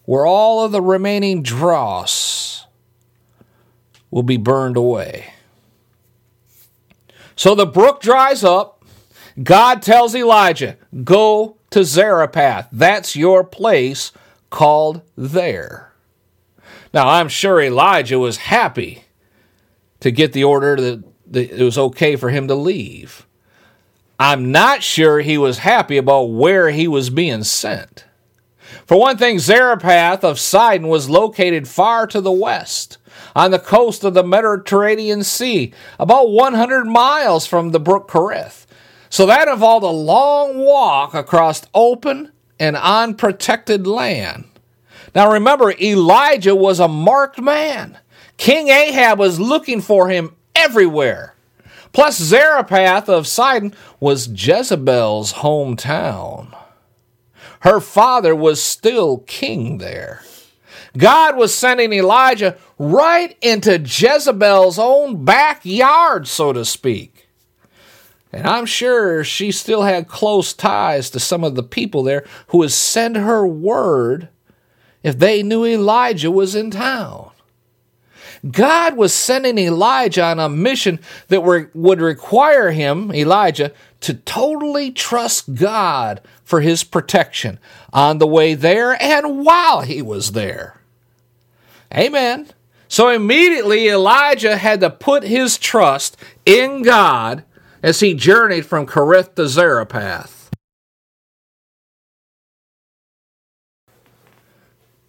where 0.05 0.27
all 0.27 0.65
of 0.65 0.73
the 0.73 0.83
remaining 0.83 1.43
dross 1.43 2.67
will 4.11 4.23
be 4.23 4.37
burned 4.37 4.77
away. 4.77 5.33
So 7.37 7.55
the 7.55 7.67
brook 7.67 8.01
dries 8.01 8.45
up. 8.45 8.85
God 9.43 9.83
tells 9.83 10.15
Elijah, 10.15 10.77
Go 11.03 11.57
to 11.71 11.85
Zarephath. 11.85 12.69
That's 12.71 13.17
your 13.17 13.43
place 13.45 14.13
called 14.51 15.03
there. 15.17 15.93
Now, 16.93 17.09
I'm 17.09 17.29
sure 17.29 17.61
Elijah 17.61 18.19
was 18.19 18.37
happy 18.37 19.05
to 20.01 20.11
get 20.11 20.33
the 20.33 20.45
order 20.45 20.77
that, 20.77 21.05
it 21.33 21.65
was 21.65 21.79
okay 21.79 22.17
for 22.17 22.29
him 22.29 22.49
to 22.49 22.55
leave. 22.55 23.27
I'm 24.19 24.53
not 24.53 24.83
sure 24.83 25.21
he 25.21 25.39
was 25.39 25.59
happy 25.59 25.97
about 25.97 26.25
where 26.25 26.69
he 26.71 26.87
was 26.87 27.09
being 27.09 27.43
sent. 27.43 28.05
For 28.87 28.99
one 28.99 29.17
thing, 29.17 29.39
Zarephath 29.39 30.25
of 30.25 30.39
Sidon 30.39 30.89
was 30.89 31.11
located 31.11 31.69
far 31.69 32.07
to 32.09 32.21
the 32.21 32.33
west, 32.33 32.99
on 33.35 33.51
the 33.51 33.59
coast 33.59 34.05
of 34.05 34.15
the 34.15 34.25
Mediterranean 34.25 35.23
Sea, 35.23 35.73
about 35.99 36.31
100 36.31 36.85
miles 36.85 37.47
from 37.47 37.71
the 37.71 37.81
brook 37.81 38.09
Kerith. 38.09 38.67
So 39.11 39.27
that 39.27 39.49
involved 39.49 39.85
a 39.85 39.89
long 39.89 40.59
walk 40.59 41.15
across 41.15 41.63
open 41.75 42.33
and 42.59 42.77
unprotected 42.77 43.87
land. 43.87 44.45
Now 45.15 45.31
remember, 45.31 45.73
Elijah 45.73 46.55
was 46.55 46.81
a 46.81 46.89
marked 46.89 47.41
man. 47.41 47.99
King 48.37 48.69
Ahab 48.69 49.19
was 49.19 49.39
looking 49.39 49.81
for 49.81 50.09
him 50.09 50.35
everywhere. 50.55 51.35
Plus, 51.93 52.19
Zarephath 52.19 53.09
of 53.09 53.27
Sidon 53.27 53.75
was 54.01 54.29
Jezebel's 54.29 55.35
hometown. 55.35 56.57
Her 57.63 57.81
father 57.81 58.35
was 58.35 58.63
still 58.63 59.19
king 59.19 59.79
there. 59.79 60.23
God 60.97 61.37
was 61.37 61.55
sending 61.55 61.93
Elijah 61.93 62.57
right 62.79 63.37
into 63.41 63.79
Jezebel's 63.79 64.79
own 64.79 65.25
backyard, 65.25 66.27
so 66.27 66.53
to 66.53 66.65
speak. 66.65 67.29
And 68.33 68.47
I'm 68.47 68.67
sure 68.67 69.23
she 69.25 69.53
still 69.53 69.83
had 69.83 70.09
close 70.09 70.53
ties 70.53 71.11
to 71.11 71.21
some 71.21 71.45
of 71.45 71.55
the 71.55 71.63
people 71.63 72.03
there 72.03 72.25
who 72.49 72.59
would 72.59 72.73
send 72.73 73.17
her 73.17 73.47
word 73.47 74.29
if 75.03 75.19
they 75.19 75.43
knew 75.43 75.65
Elijah 75.65 76.31
was 76.31 76.55
in 76.55 76.71
town. 76.71 77.32
God 78.51 78.97
was 78.97 79.13
sending 79.15 79.57
Elijah 79.57 80.25
on 80.25 80.41
a 80.41 80.49
mission 80.49 80.99
that 81.29 81.43
would 81.43 82.01
require 82.01 82.73
him, 82.73 83.13
Elijah, 83.15 83.73
to 84.01 84.15
totally 84.15 84.91
trust 84.91 85.55
God 85.55 86.21
for 86.43 86.61
his 86.61 86.83
protection 86.83 87.61
on 87.93 88.19
the 88.19 88.27
way 88.27 88.55
there 88.55 89.01
and 89.01 89.45
while 89.45 89.83
he 89.83 90.03
was 90.03 90.33
there. 90.33 90.81
Amen. 91.95 92.49
So 92.89 93.09
immediately 93.09 93.89
Elijah 93.89 94.57
had 94.57 94.81
to 94.81 94.91
put 94.91 95.23
his 95.23 95.57
trust 95.57 96.17
in 96.45 96.83
God 96.83 97.45
as 97.83 98.01
he 98.01 98.13
journeyed 98.13 98.67
from 98.67 98.87
Kerith 98.87 99.35
to 99.37 99.47
Zarephath. 99.47 100.51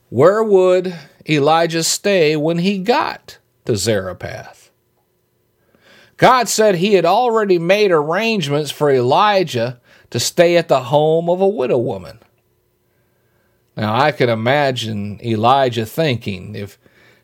Where 0.10 0.44
would 0.44 0.94
Elijah 1.28 1.84
stay 1.84 2.36
when 2.36 2.60
he 2.60 2.80
got 2.80 3.38
to 3.66 3.76
Zarephath? 3.76 4.72
God 6.18 6.48
said 6.48 6.76
he 6.76 6.94
had 6.94 7.06
already 7.06 7.60
made 7.60 7.92
arrangements 7.92 8.72
for 8.72 8.92
Elijah 8.92 9.82
to 10.10 10.20
stay 10.20 10.58
at 10.58 10.68
the 10.68 10.84
home 10.84 11.30
of 11.30 11.42
a 11.42 11.48
widow 11.48 11.78
woman. 11.78 12.20
Now 13.76 13.96
I 13.96 14.12
can 14.12 14.30
imagine 14.30 15.20
Elijah 15.24 15.86
thinking 15.86 16.56
if 16.56 16.78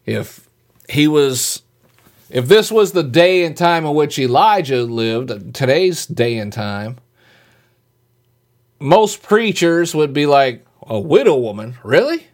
if 0.06 0.50
he 0.90 1.08
was 1.08 1.62
if 2.30 2.48
this 2.48 2.72
was 2.72 2.92
the 2.92 3.04
day 3.04 3.46
and 3.46 3.56
time 3.56 3.86
in 3.86 3.94
which 3.94 4.20
Elijah 4.20 4.84
lived, 4.84 5.54
today's 5.54 6.06
day 6.06 6.38
and 6.38 6.54
time, 6.54 6.98
most 8.80 9.24
preachers 9.24 9.96
would 9.96 10.14
be 10.14 10.26
like, 10.26 10.66
a 10.84 11.00
widow 11.00 11.38
woman, 11.38 11.78
really? 11.84 12.28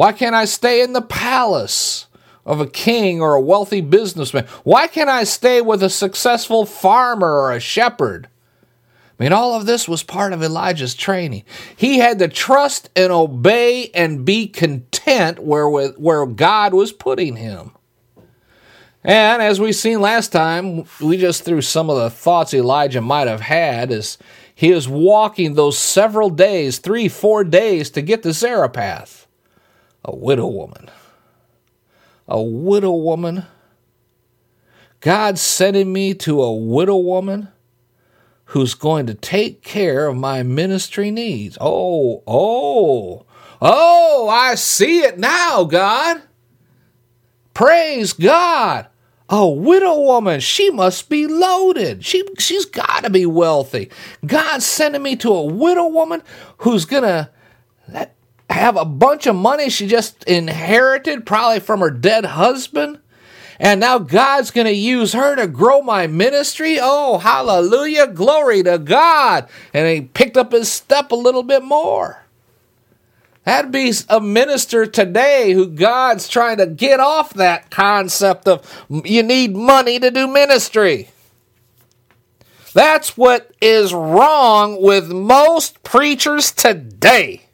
Why 0.00 0.12
can't 0.12 0.34
I 0.34 0.46
stay 0.46 0.80
in 0.80 0.94
the 0.94 1.02
palace 1.02 2.06
of 2.46 2.58
a 2.58 2.66
king 2.66 3.20
or 3.20 3.34
a 3.34 3.40
wealthy 3.40 3.82
businessman? 3.82 4.46
Why 4.64 4.86
can't 4.86 5.10
I 5.10 5.24
stay 5.24 5.60
with 5.60 5.82
a 5.82 5.90
successful 5.90 6.64
farmer 6.64 7.28
or 7.30 7.52
a 7.52 7.60
shepherd? 7.60 8.26
I 8.64 9.22
mean, 9.22 9.34
all 9.34 9.54
of 9.54 9.66
this 9.66 9.86
was 9.86 10.02
part 10.02 10.32
of 10.32 10.42
Elijah's 10.42 10.94
training. 10.94 11.44
He 11.76 11.98
had 11.98 12.18
to 12.20 12.28
trust 12.28 12.88
and 12.96 13.12
obey 13.12 13.90
and 13.90 14.24
be 14.24 14.46
content 14.48 15.40
where, 15.40 15.68
where 15.68 16.24
God 16.24 16.72
was 16.72 16.92
putting 16.92 17.36
him. 17.36 17.72
And 19.04 19.42
as 19.42 19.60
we've 19.60 19.76
seen 19.76 20.00
last 20.00 20.32
time, 20.32 20.86
we 21.02 21.18
just 21.18 21.44
threw 21.44 21.60
some 21.60 21.90
of 21.90 21.98
the 21.98 22.08
thoughts 22.08 22.54
Elijah 22.54 23.02
might 23.02 23.28
have 23.28 23.42
had 23.42 23.92
as 23.92 24.16
he 24.54 24.72
was 24.72 24.88
walking 24.88 25.56
those 25.56 25.76
several 25.76 26.30
days, 26.30 26.78
three, 26.78 27.06
four 27.06 27.44
days, 27.44 27.90
to 27.90 28.00
get 28.00 28.22
to 28.22 28.32
Zarephath 28.32 29.19
a 30.04 30.14
widow 30.14 30.46
woman. 30.46 30.90
A 32.28 32.40
widow 32.42 32.92
woman. 32.92 33.46
God 35.00 35.38
sending 35.38 35.92
me 35.92 36.14
to 36.14 36.42
a 36.42 36.54
widow 36.54 36.96
woman 36.96 37.48
who's 38.46 38.74
going 38.74 39.06
to 39.06 39.14
take 39.14 39.62
care 39.62 40.06
of 40.06 40.16
my 40.16 40.42
ministry 40.42 41.10
needs. 41.10 41.56
Oh, 41.60 42.22
oh, 42.26 43.24
oh, 43.60 44.28
I 44.28 44.56
see 44.56 45.00
it 45.00 45.18
now, 45.18 45.64
God. 45.64 46.22
Praise 47.54 48.12
God. 48.12 48.86
A 49.28 49.48
widow 49.48 50.00
woman, 50.00 50.40
she 50.40 50.70
must 50.70 51.08
be 51.08 51.28
loaded. 51.28 52.04
She, 52.04 52.24
she's 52.38 52.64
got 52.64 53.04
to 53.04 53.10
be 53.10 53.26
wealthy. 53.26 53.90
God's 54.26 54.66
sending 54.66 55.02
me 55.04 55.14
to 55.16 55.32
a 55.32 55.44
widow 55.44 55.86
woman 55.86 56.22
who's 56.58 56.84
going 56.84 57.04
to 57.04 57.30
have 58.50 58.76
a 58.76 58.84
bunch 58.84 59.26
of 59.26 59.36
money 59.36 59.70
she 59.70 59.86
just 59.86 60.24
inherited, 60.24 61.24
probably 61.24 61.60
from 61.60 61.80
her 61.80 61.90
dead 61.90 62.24
husband. 62.24 62.98
And 63.58 63.80
now 63.80 63.98
God's 63.98 64.50
going 64.50 64.66
to 64.66 64.72
use 64.72 65.12
her 65.12 65.36
to 65.36 65.46
grow 65.46 65.82
my 65.82 66.06
ministry. 66.06 66.78
Oh, 66.80 67.18
hallelujah. 67.18 68.06
Glory 68.06 68.62
to 68.62 68.78
God. 68.78 69.48
And 69.74 69.86
he 69.86 70.00
picked 70.00 70.38
up 70.38 70.52
his 70.52 70.72
step 70.72 71.12
a 71.12 71.16
little 71.16 71.42
bit 71.42 71.62
more. 71.62 72.24
That'd 73.44 73.70
be 73.70 73.92
a 74.08 74.20
minister 74.20 74.86
today 74.86 75.52
who 75.52 75.66
God's 75.66 76.28
trying 76.28 76.58
to 76.58 76.66
get 76.66 77.00
off 77.00 77.34
that 77.34 77.70
concept 77.70 78.48
of 78.48 78.84
you 78.88 79.22
need 79.22 79.54
money 79.54 79.98
to 79.98 80.10
do 80.10 80.26
ministry. 80.26 81.10
That's 82.72 83.16
what 83.16 83.50
is 83.60 83.92
wrong 83.92 84.80
with 84.80 85.10
most 85.10 85.82
preachers 85.82 86.52
today. 86.52 87.46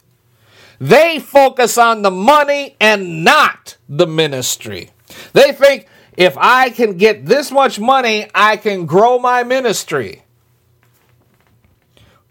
They 0.78 1.18
focus 1.18 1.78
on 1.78 2.02
the 2.02 2.10
money 2.10 2.76
and 2.80 3.24
not 3.24 3.76
the 3.88 4.06
ministry. 4.06 4.90
They 5.32 5.52
think 5.52 5.86
if 6.16 6.36
I 6.38 6.70
can 6.70 6.96
get 6.96 7.26
this 7.26 7.50
much 7.50 7.78
money, 7.78 8.28
I 8.34 8.56
can 8.56 8.86
grow 8.86 9.18
my 9.18 9.42
ministry. 9.42 10.22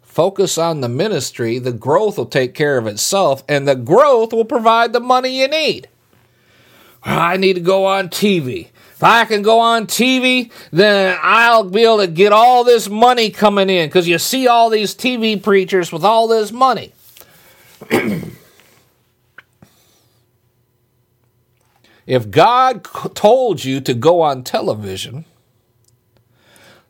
Focus 0.01 0.57
on 0.57 0.81
the 0.81 0.89
ministry, 0.89 1.59
the 1.59 1.73
growth 1.73 2.17
will 2.17 2.25
take 2.25 2.53
care 2.53 2.77
of 2.77 2.87
itself, 2.87 3.43
and 3.49 3.67
the 3.67 3.75
growth 3.75 4.31
will 4.31 4.45
provide 4.45 4.93
the 4.93 4.99
money 4.99 5.41
you 5.41 5.47
need. 5.47 5.89
I 7.03 7.37
need 7.37 7.53
to 7.55 7.59
go 7.59 7.85
on 7.85 8.09
TV. 8.09 8.69
If 8.93 9.03
I 9.03 9.25
can 9.25 9.41
go 9.41 9.59
on 9.59 9.87
TV, 9.87 10.51
then 10.71 11.19
I'll 11.21 11.69
be 11.69 11.83
able 11.83 11.97
to 11.97 12.07
get 12.07 12.31
all 12.31 12.63
this 12.63 12.87
money 12.87 13.29
coming 13.29 13.69
in 13.69 13.89
because 13.89 14.07
you 14.07 14.17
see 14.17 14.47
all 14.47 14.69
these 14.69 14.95
TV 14.95 15.41
preachers 15.41 15.91
with 15.91 16.05
all 16.05 16.29
this 16.29 16.53
money. 16.53 16.93
if 22.07 22.29
God 22.31 22.83
told 23.13 23.63
you 23.63 23.81
to 23.81 23.93
go 23.93 24.21
on 24.21 24.43
television, 24.43 25.25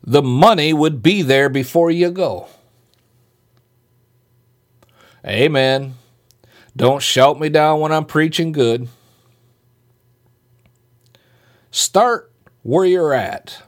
the 0.04 0.22
money 0.22 0.74
would 0.74 1.02
be 1.02 1.22
there 1.22 1.50
before 1.50 1.90
you 1.92 2.12
go. 2.12 2.48
Amen. 5.26 5.96
Don't 6.76 7.02
shout 7.02 7.40
me 7.40 7.50
down 7.50 7.80
when 7.80 7.92
I'm 7.92 8.06
preaching 8.06 8.52
good. 8.52 8.88
Start 11.72 12.32
where 12.62 12.86
you're 12.86 13.14
at. 13.14 13.64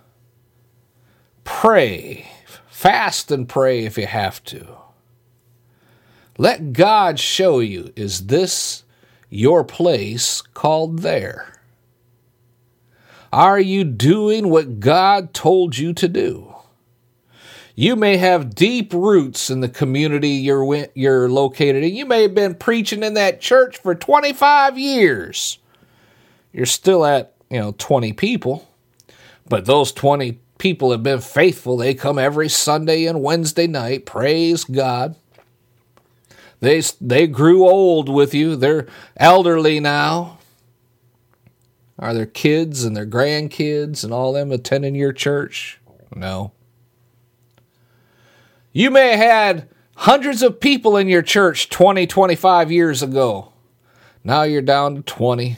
Pray. 1.43 2.29
Fast 2.67 3.31
and 3.31 3.49
pray 3.49 3.85
if 3.85 3.97
you 3.97 4.05
have 4.05 4.43
to. 4.45 4.76
Let 6.38 6.73
God 6.73 7.19
show 7.19 7.60
you 7.60 7.91
is 7.95 8.28
this 8.28 8.84
your 9.30 9.63
place 9.63 10.41
called 10.41 11.00
there? 11.00 11.54
Are 13.34 13.60
you 13.60 13.84
doing 13.84 14.50
what 14.50 14.80
God 14.80 15.34
told 15.34 15.78
you 15.78 15.93
to 15.93 16.08
do? 16.08 16.54
You 17.76 17.95
may 17.95 18.17
have 18.17 18.56
deep 18.56 18.93
roots 18.93 19.50
in 19.50 19.60
the 19.60 19.69
community 19.69 20.30
you're, 20.30 20.88
you're 20.95 21.30
located 21.30 21.84
in. 21.84 21.95
You 21.95 22.06
may 22.06 22.23
have 22.23 22.34
been 22.34 22.56
preaching 22.56 23.04
in 23.04 23.13
that 23.15 23.39
church 23.39 23.78
for 23.78 23.93
25 23.93 24.80
years. 24.80 25.60
You're 26.52 26.65
still 26.65 27.06
at, 27.06 27.36
you 27.52 27.60
know, 27.60 27.76
20 27.78 28.13
people, 28.13 28.67
but 29.47 29.65
those 29.65 29.91
20 29.91 30.39
people 30.58 30.91
have 30.91 31.04
been 31.04 31.21
faithful. 31.21 31.78
They 31.78 31.93
come 31.93 32.17
every 32.17 32.50
Sunday 32.50 33.06
and 33.06 33.21
Wednesday 33.21 33.67
night. 33.67 34.08
Praise 34.08 34.63
God. 34.63 35.15
They, 36.59 36.81
they 36.99 37.27
grew 37.27 37.67
old 37.67 38.09
with 38.09 38.33
you. 38.33 38.55
They're 38.55 38.87
elderly 39.15 39.79
now. 39.79 40.39
Are 41.99 42.13
their 42.13 42.25
kids 42.25 42.83
and 42.83 42.95
their 42.95 43.05
grandkids 43.05 44.03
and 44.03 44.13
all 44.13 44.33
them 44.33 44.51
attending 44.51 44.95
your 44.95 45.13
church? 45.13 45.79
No. 46.15 46.51
You 48.71 48.91
may 48.91 49.15
have 49.15 49.19
had 49.19 49.69
hundreds 49.95 50.43
of 50.43 50.59
people 50.59 50.97
in 50.97 51.07
your 51.07 51.23
church 51.23 51.69
20, 51.69 52.05
25 52.05 52.71
years 52.71 53.01
ago. 53.01 53.53
Now 54.23 54.43
you're 54.43 54.61
down 54.61 54.95
to 54.95 55.01
20. 55.01 55.57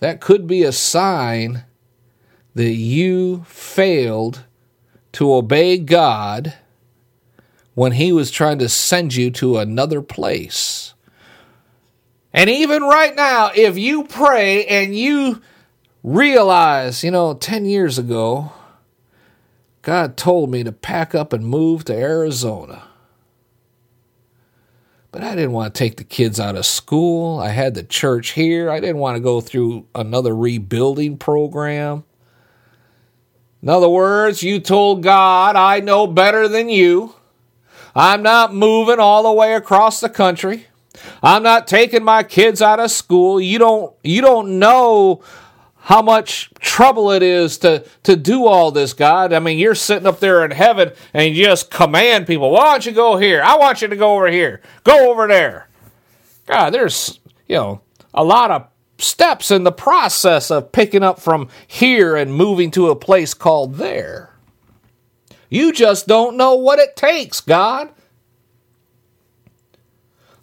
That 0.00 0.20
could 0.20 0.46
be 0.46 0.62
a 0.62 0.72
sign 0.72 1.64
that 2.54 2.74
you 2.74 3.44
failed 3.44 4.44
to 5.12 5.32
obey 5.32 5.78
God 5.78 6.54
when 7.74 7.92
He 7.92 8.12
was 8.12 8.30
trying 8.30 8.58
to 8.58 8.68
send 8.68 9.14
you 9.14 9.30
to 9.32 9.58
another 9.58 10.02
place. 10.02 10.94
And 12.32 12.50
even 12.50 12.82
right 12.82 13.14
now, 13.14 13.52
if 13.54 13.78
you 13.78 14.04
pray 14.04 14.64
and 14.66 14.94
you 14.96 15.40
realize, 16.02 17.04
you 17.04 17.10
know, 17.10 17.34
10 17.34 17.64
years 17.64 17.98
ago, 17.98 18.52
God 19.82 20.16
told 20.16 20.50
me 20.50 20.64
to 20.64 20.72
pack 20.72 21.14
up 21.14 21.32
and 21.32 21.46
move 21.46 21.84
to 21.84 21.94
Arizona. 21.94 22.84
But 25.12 25.22
I 25.22 25.36
didn't 25.36 25.52
want 25.52 25.72
to 25.72 25.78
take 25.78 25.96
the 25.96 26.02
kids 26.02 26.40
out 26.40 26.56
of 26.56 26.66
school. 26.66 27.38
I 27.38 27.50
had 27.50 27.74
the 27.74 27.84
church 27.84 28.30
here. 28.30 28.68
I 28.68 28.80
didn't 28.80 28.98
want 28.98 29.14
to 29.14 29.20
go 29.20 29.40
through 29.40 29.86
another 29.94 30.34
rebuilding 30.34 31.18
program. 31.18 32.02
In 33.62 33.68
other 33.68 33.88
words, 33.88 34.42
you 34.42 34.58
told 34.58 35.04
God, 35.04 35.54
I 35.54 35.78
know 35.78 36.08
better 36.08 36.48
than 36.48 36.68
you. 36.68 37.14
I'm 37.94 38.22
not 38.22 38.54
moving 38.54 38.98
all 38.98 39.22
the 39.22 39.32
way 39.32 39.54
across 39.54 40.00
the 40.00 40.08
country. 40.08 40.66
I'm 41.22 41.42
not 41.42 41.66
taking 41.66 42.04
my 42.04 42.22
kids 42.22 42.62
out 42.62 42.80
of 42.80 42.90
school. 42.90 43.40
You 43.40 43.58
don't 43.58 43.94
you 44.02 44.20
don't 44.20 44.58
know 44.58 45.22
how 45.76 46.00
much 46.00 46.50
trouble 46.60 47.10
it 47.10 47.22
is 47.22 47.58
to 47.58 47.84
to 48.04 48.16
do 48.16 48.46
all 48.46 48.70
this, 48.70 48.92
God. 48.92 49.32
I 49.32 49.38
mean, 49.38 49.58
you're 49.58 49.74
sitting 49.74 50.06
up 50.06 50.20
there 50.20 50.44
in 50.44 50.50
heaven 50.50 50.92
and 51.12 51.34
you 51.34 51.44
just 51.44 51.70
command 51.70 52.26
people, 52.26 52.50
"Why 52.50 52.72
don't 52.72 52.86
you 52.86 52.92
go 52.92 53.16
here? 53.16 53.42
I 53.42 53.56
want 53.56 53.82
you 53.82 53.88
to 53.88 53.96
go 53.96 54.14
over 54.14 54.28
here. 54.28 54.60
Go 54.82 55.10
over 55.10 55.26
there." 55.26 55.68
God, 56.46 56.70
there's, 56.70 57.20
you 57.48 57.56
know, 57.56 57.80
a 58.12 58.24
lot 58.24 58.50
of 58.50 58.66
steps 58.98 59.50
in 59.50 59.64
the 59.64 59.72
process 59.72 60.50
of 60.50 60.72
picking 60.72 61.02
up 61.02 61.20
from 61.20 61.48
here 61.66 62.16
and 62.16 62.34
moving 62.34 62.70
to 62.72 62.90
a 62.90 62.96
place 62.96 63.34
called 63.34 63.76
there. 63.76 64.33
You 65.54 65.72
just 65.72 66.08
don't 66.08 66.36
know 66.36 66.56
what 66.56 66.80
it 66.80 66.96
takes, 66.96 67.40
God. 67.40 67.88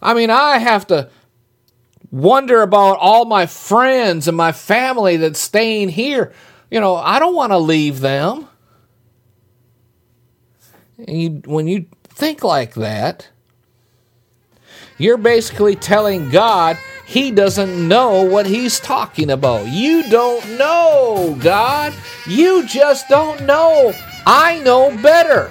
I 0.00 0.14
mean, 0.14 0.30
I 0.30 0.56
have 0.56 0.86
to 0.86 1.10
wonder 2.10 2.62
about 2.62 2.96
all 2.98 3.26
my 3.26 3.44
friends 3.44 4.26
and 4.26 4.34
my 4.34 4.52
family 4.52 5.18
that's 5.18 5.38
staying 5.38 5.90
here. 5.90 6.32
You 6.70 6.80
know, 6.80 6.96
I 6.96 7.18
don't 7.18 7.34
want 7.34 7.52
to 7.52 7.58
leave 7.58 8.00
them. 8.00 8.48
And 10.96 11.20
you, 11.22 11.30
when 11.44 11.68
you 11.68 11.84
think 12.04 12.42
like 12.42 12.72
that, 12.76 13.28
you're 14.96 15.18
basically 15.18 15.76
telling 15.76 16.30
God 16.30 16.78
he 17.04 17.30
doesn't 17.30 17.86
know 17.86 18.22
what 18.22 18.46
he's 18.46 18.80
talking 18.80 19.28
about. 19.28 19.66
You 19.66 20.08
don't 20.08 20.56
know, 20.56 21.36
God. 21.42 21.92
You 22.26 22.66
just 22.66 23.10
don't 23.10 23.44
know. 23.44 23.92
I 24.26 24.60
know 24.60 24.96
better. 25.02 25.50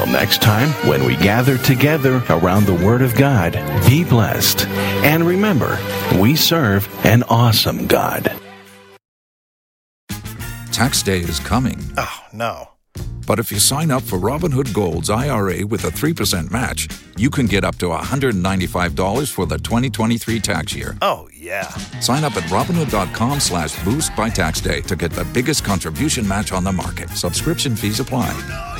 until 0.00 0.12
next 0.12 0.42
time, 0.42 0.68
when 0.88 1.04
we 1.04 1.16
gather 1.16 1.58
together 1.58 2.22
around 2.30 2.66
the 2.66 2.74
Word 2.74 3.02
of 3.02 3.14
God, 3.14 3.52
be 3.88 4.04
blessed. 4.04 4.66
And 5.04 5.24
remember, 5.24 5.78
we 6.18 6.36
serve 6.36 6.88
an 7.04 7.22
awesome 7.24 7.86
God. 7.86 8.32
Tax 10.72 11.02
day 11.02 11.18
is 11.18 11.40
coming. 11.40 11.78
Oh, 11.98 12.20
no. 12.32 12.68
But 13.26 13.38
if 13.38 13.52
you 13.52 13.60
sign 13.60 13.90
up 13.90 14.02
for 14.02 14.18
Robinhood 14.18 14.72
Gold's 14.74 15.10
IRA 15.10 15.64
with 15.64 15.84
a 15.84 15.90
3% 15.90 16.50
match, 16.50 16.88
you 17.16 17.30
can 17.30 17.46
get 17.46 17.62
up 17.62 17.76
to 17.76 17.86
$195 17.86 19.30
for 19.30 19.46
the 19.46 19.58
2023 19.58 20.40
tax 20.40 20.74
year. 20.74 20.96
Oh, 21.02 21.28
yeah. 21.32 21.68
Sign 22.00 22.24
up 22.24 22.36
at 22.36 22.44
Robinhood.com 22.44 23.38
slash 23.38 23.84
boost 23.84 24.16
by 24.16 24.30
tax 24.30 24.60
day 24.60 24.80
to 24.82 24.96
get 24.96 25.12
the 25.12 25.24
biggest 25.26 25.64
contribution 25.64 26.26
match 26.26 26.50
on 26.52 26.64
the 26.64 26.72
market. 26.72 27.10
Subscription 27.10 27.76
fees 27.76 28.00
apply. 28.00 28.79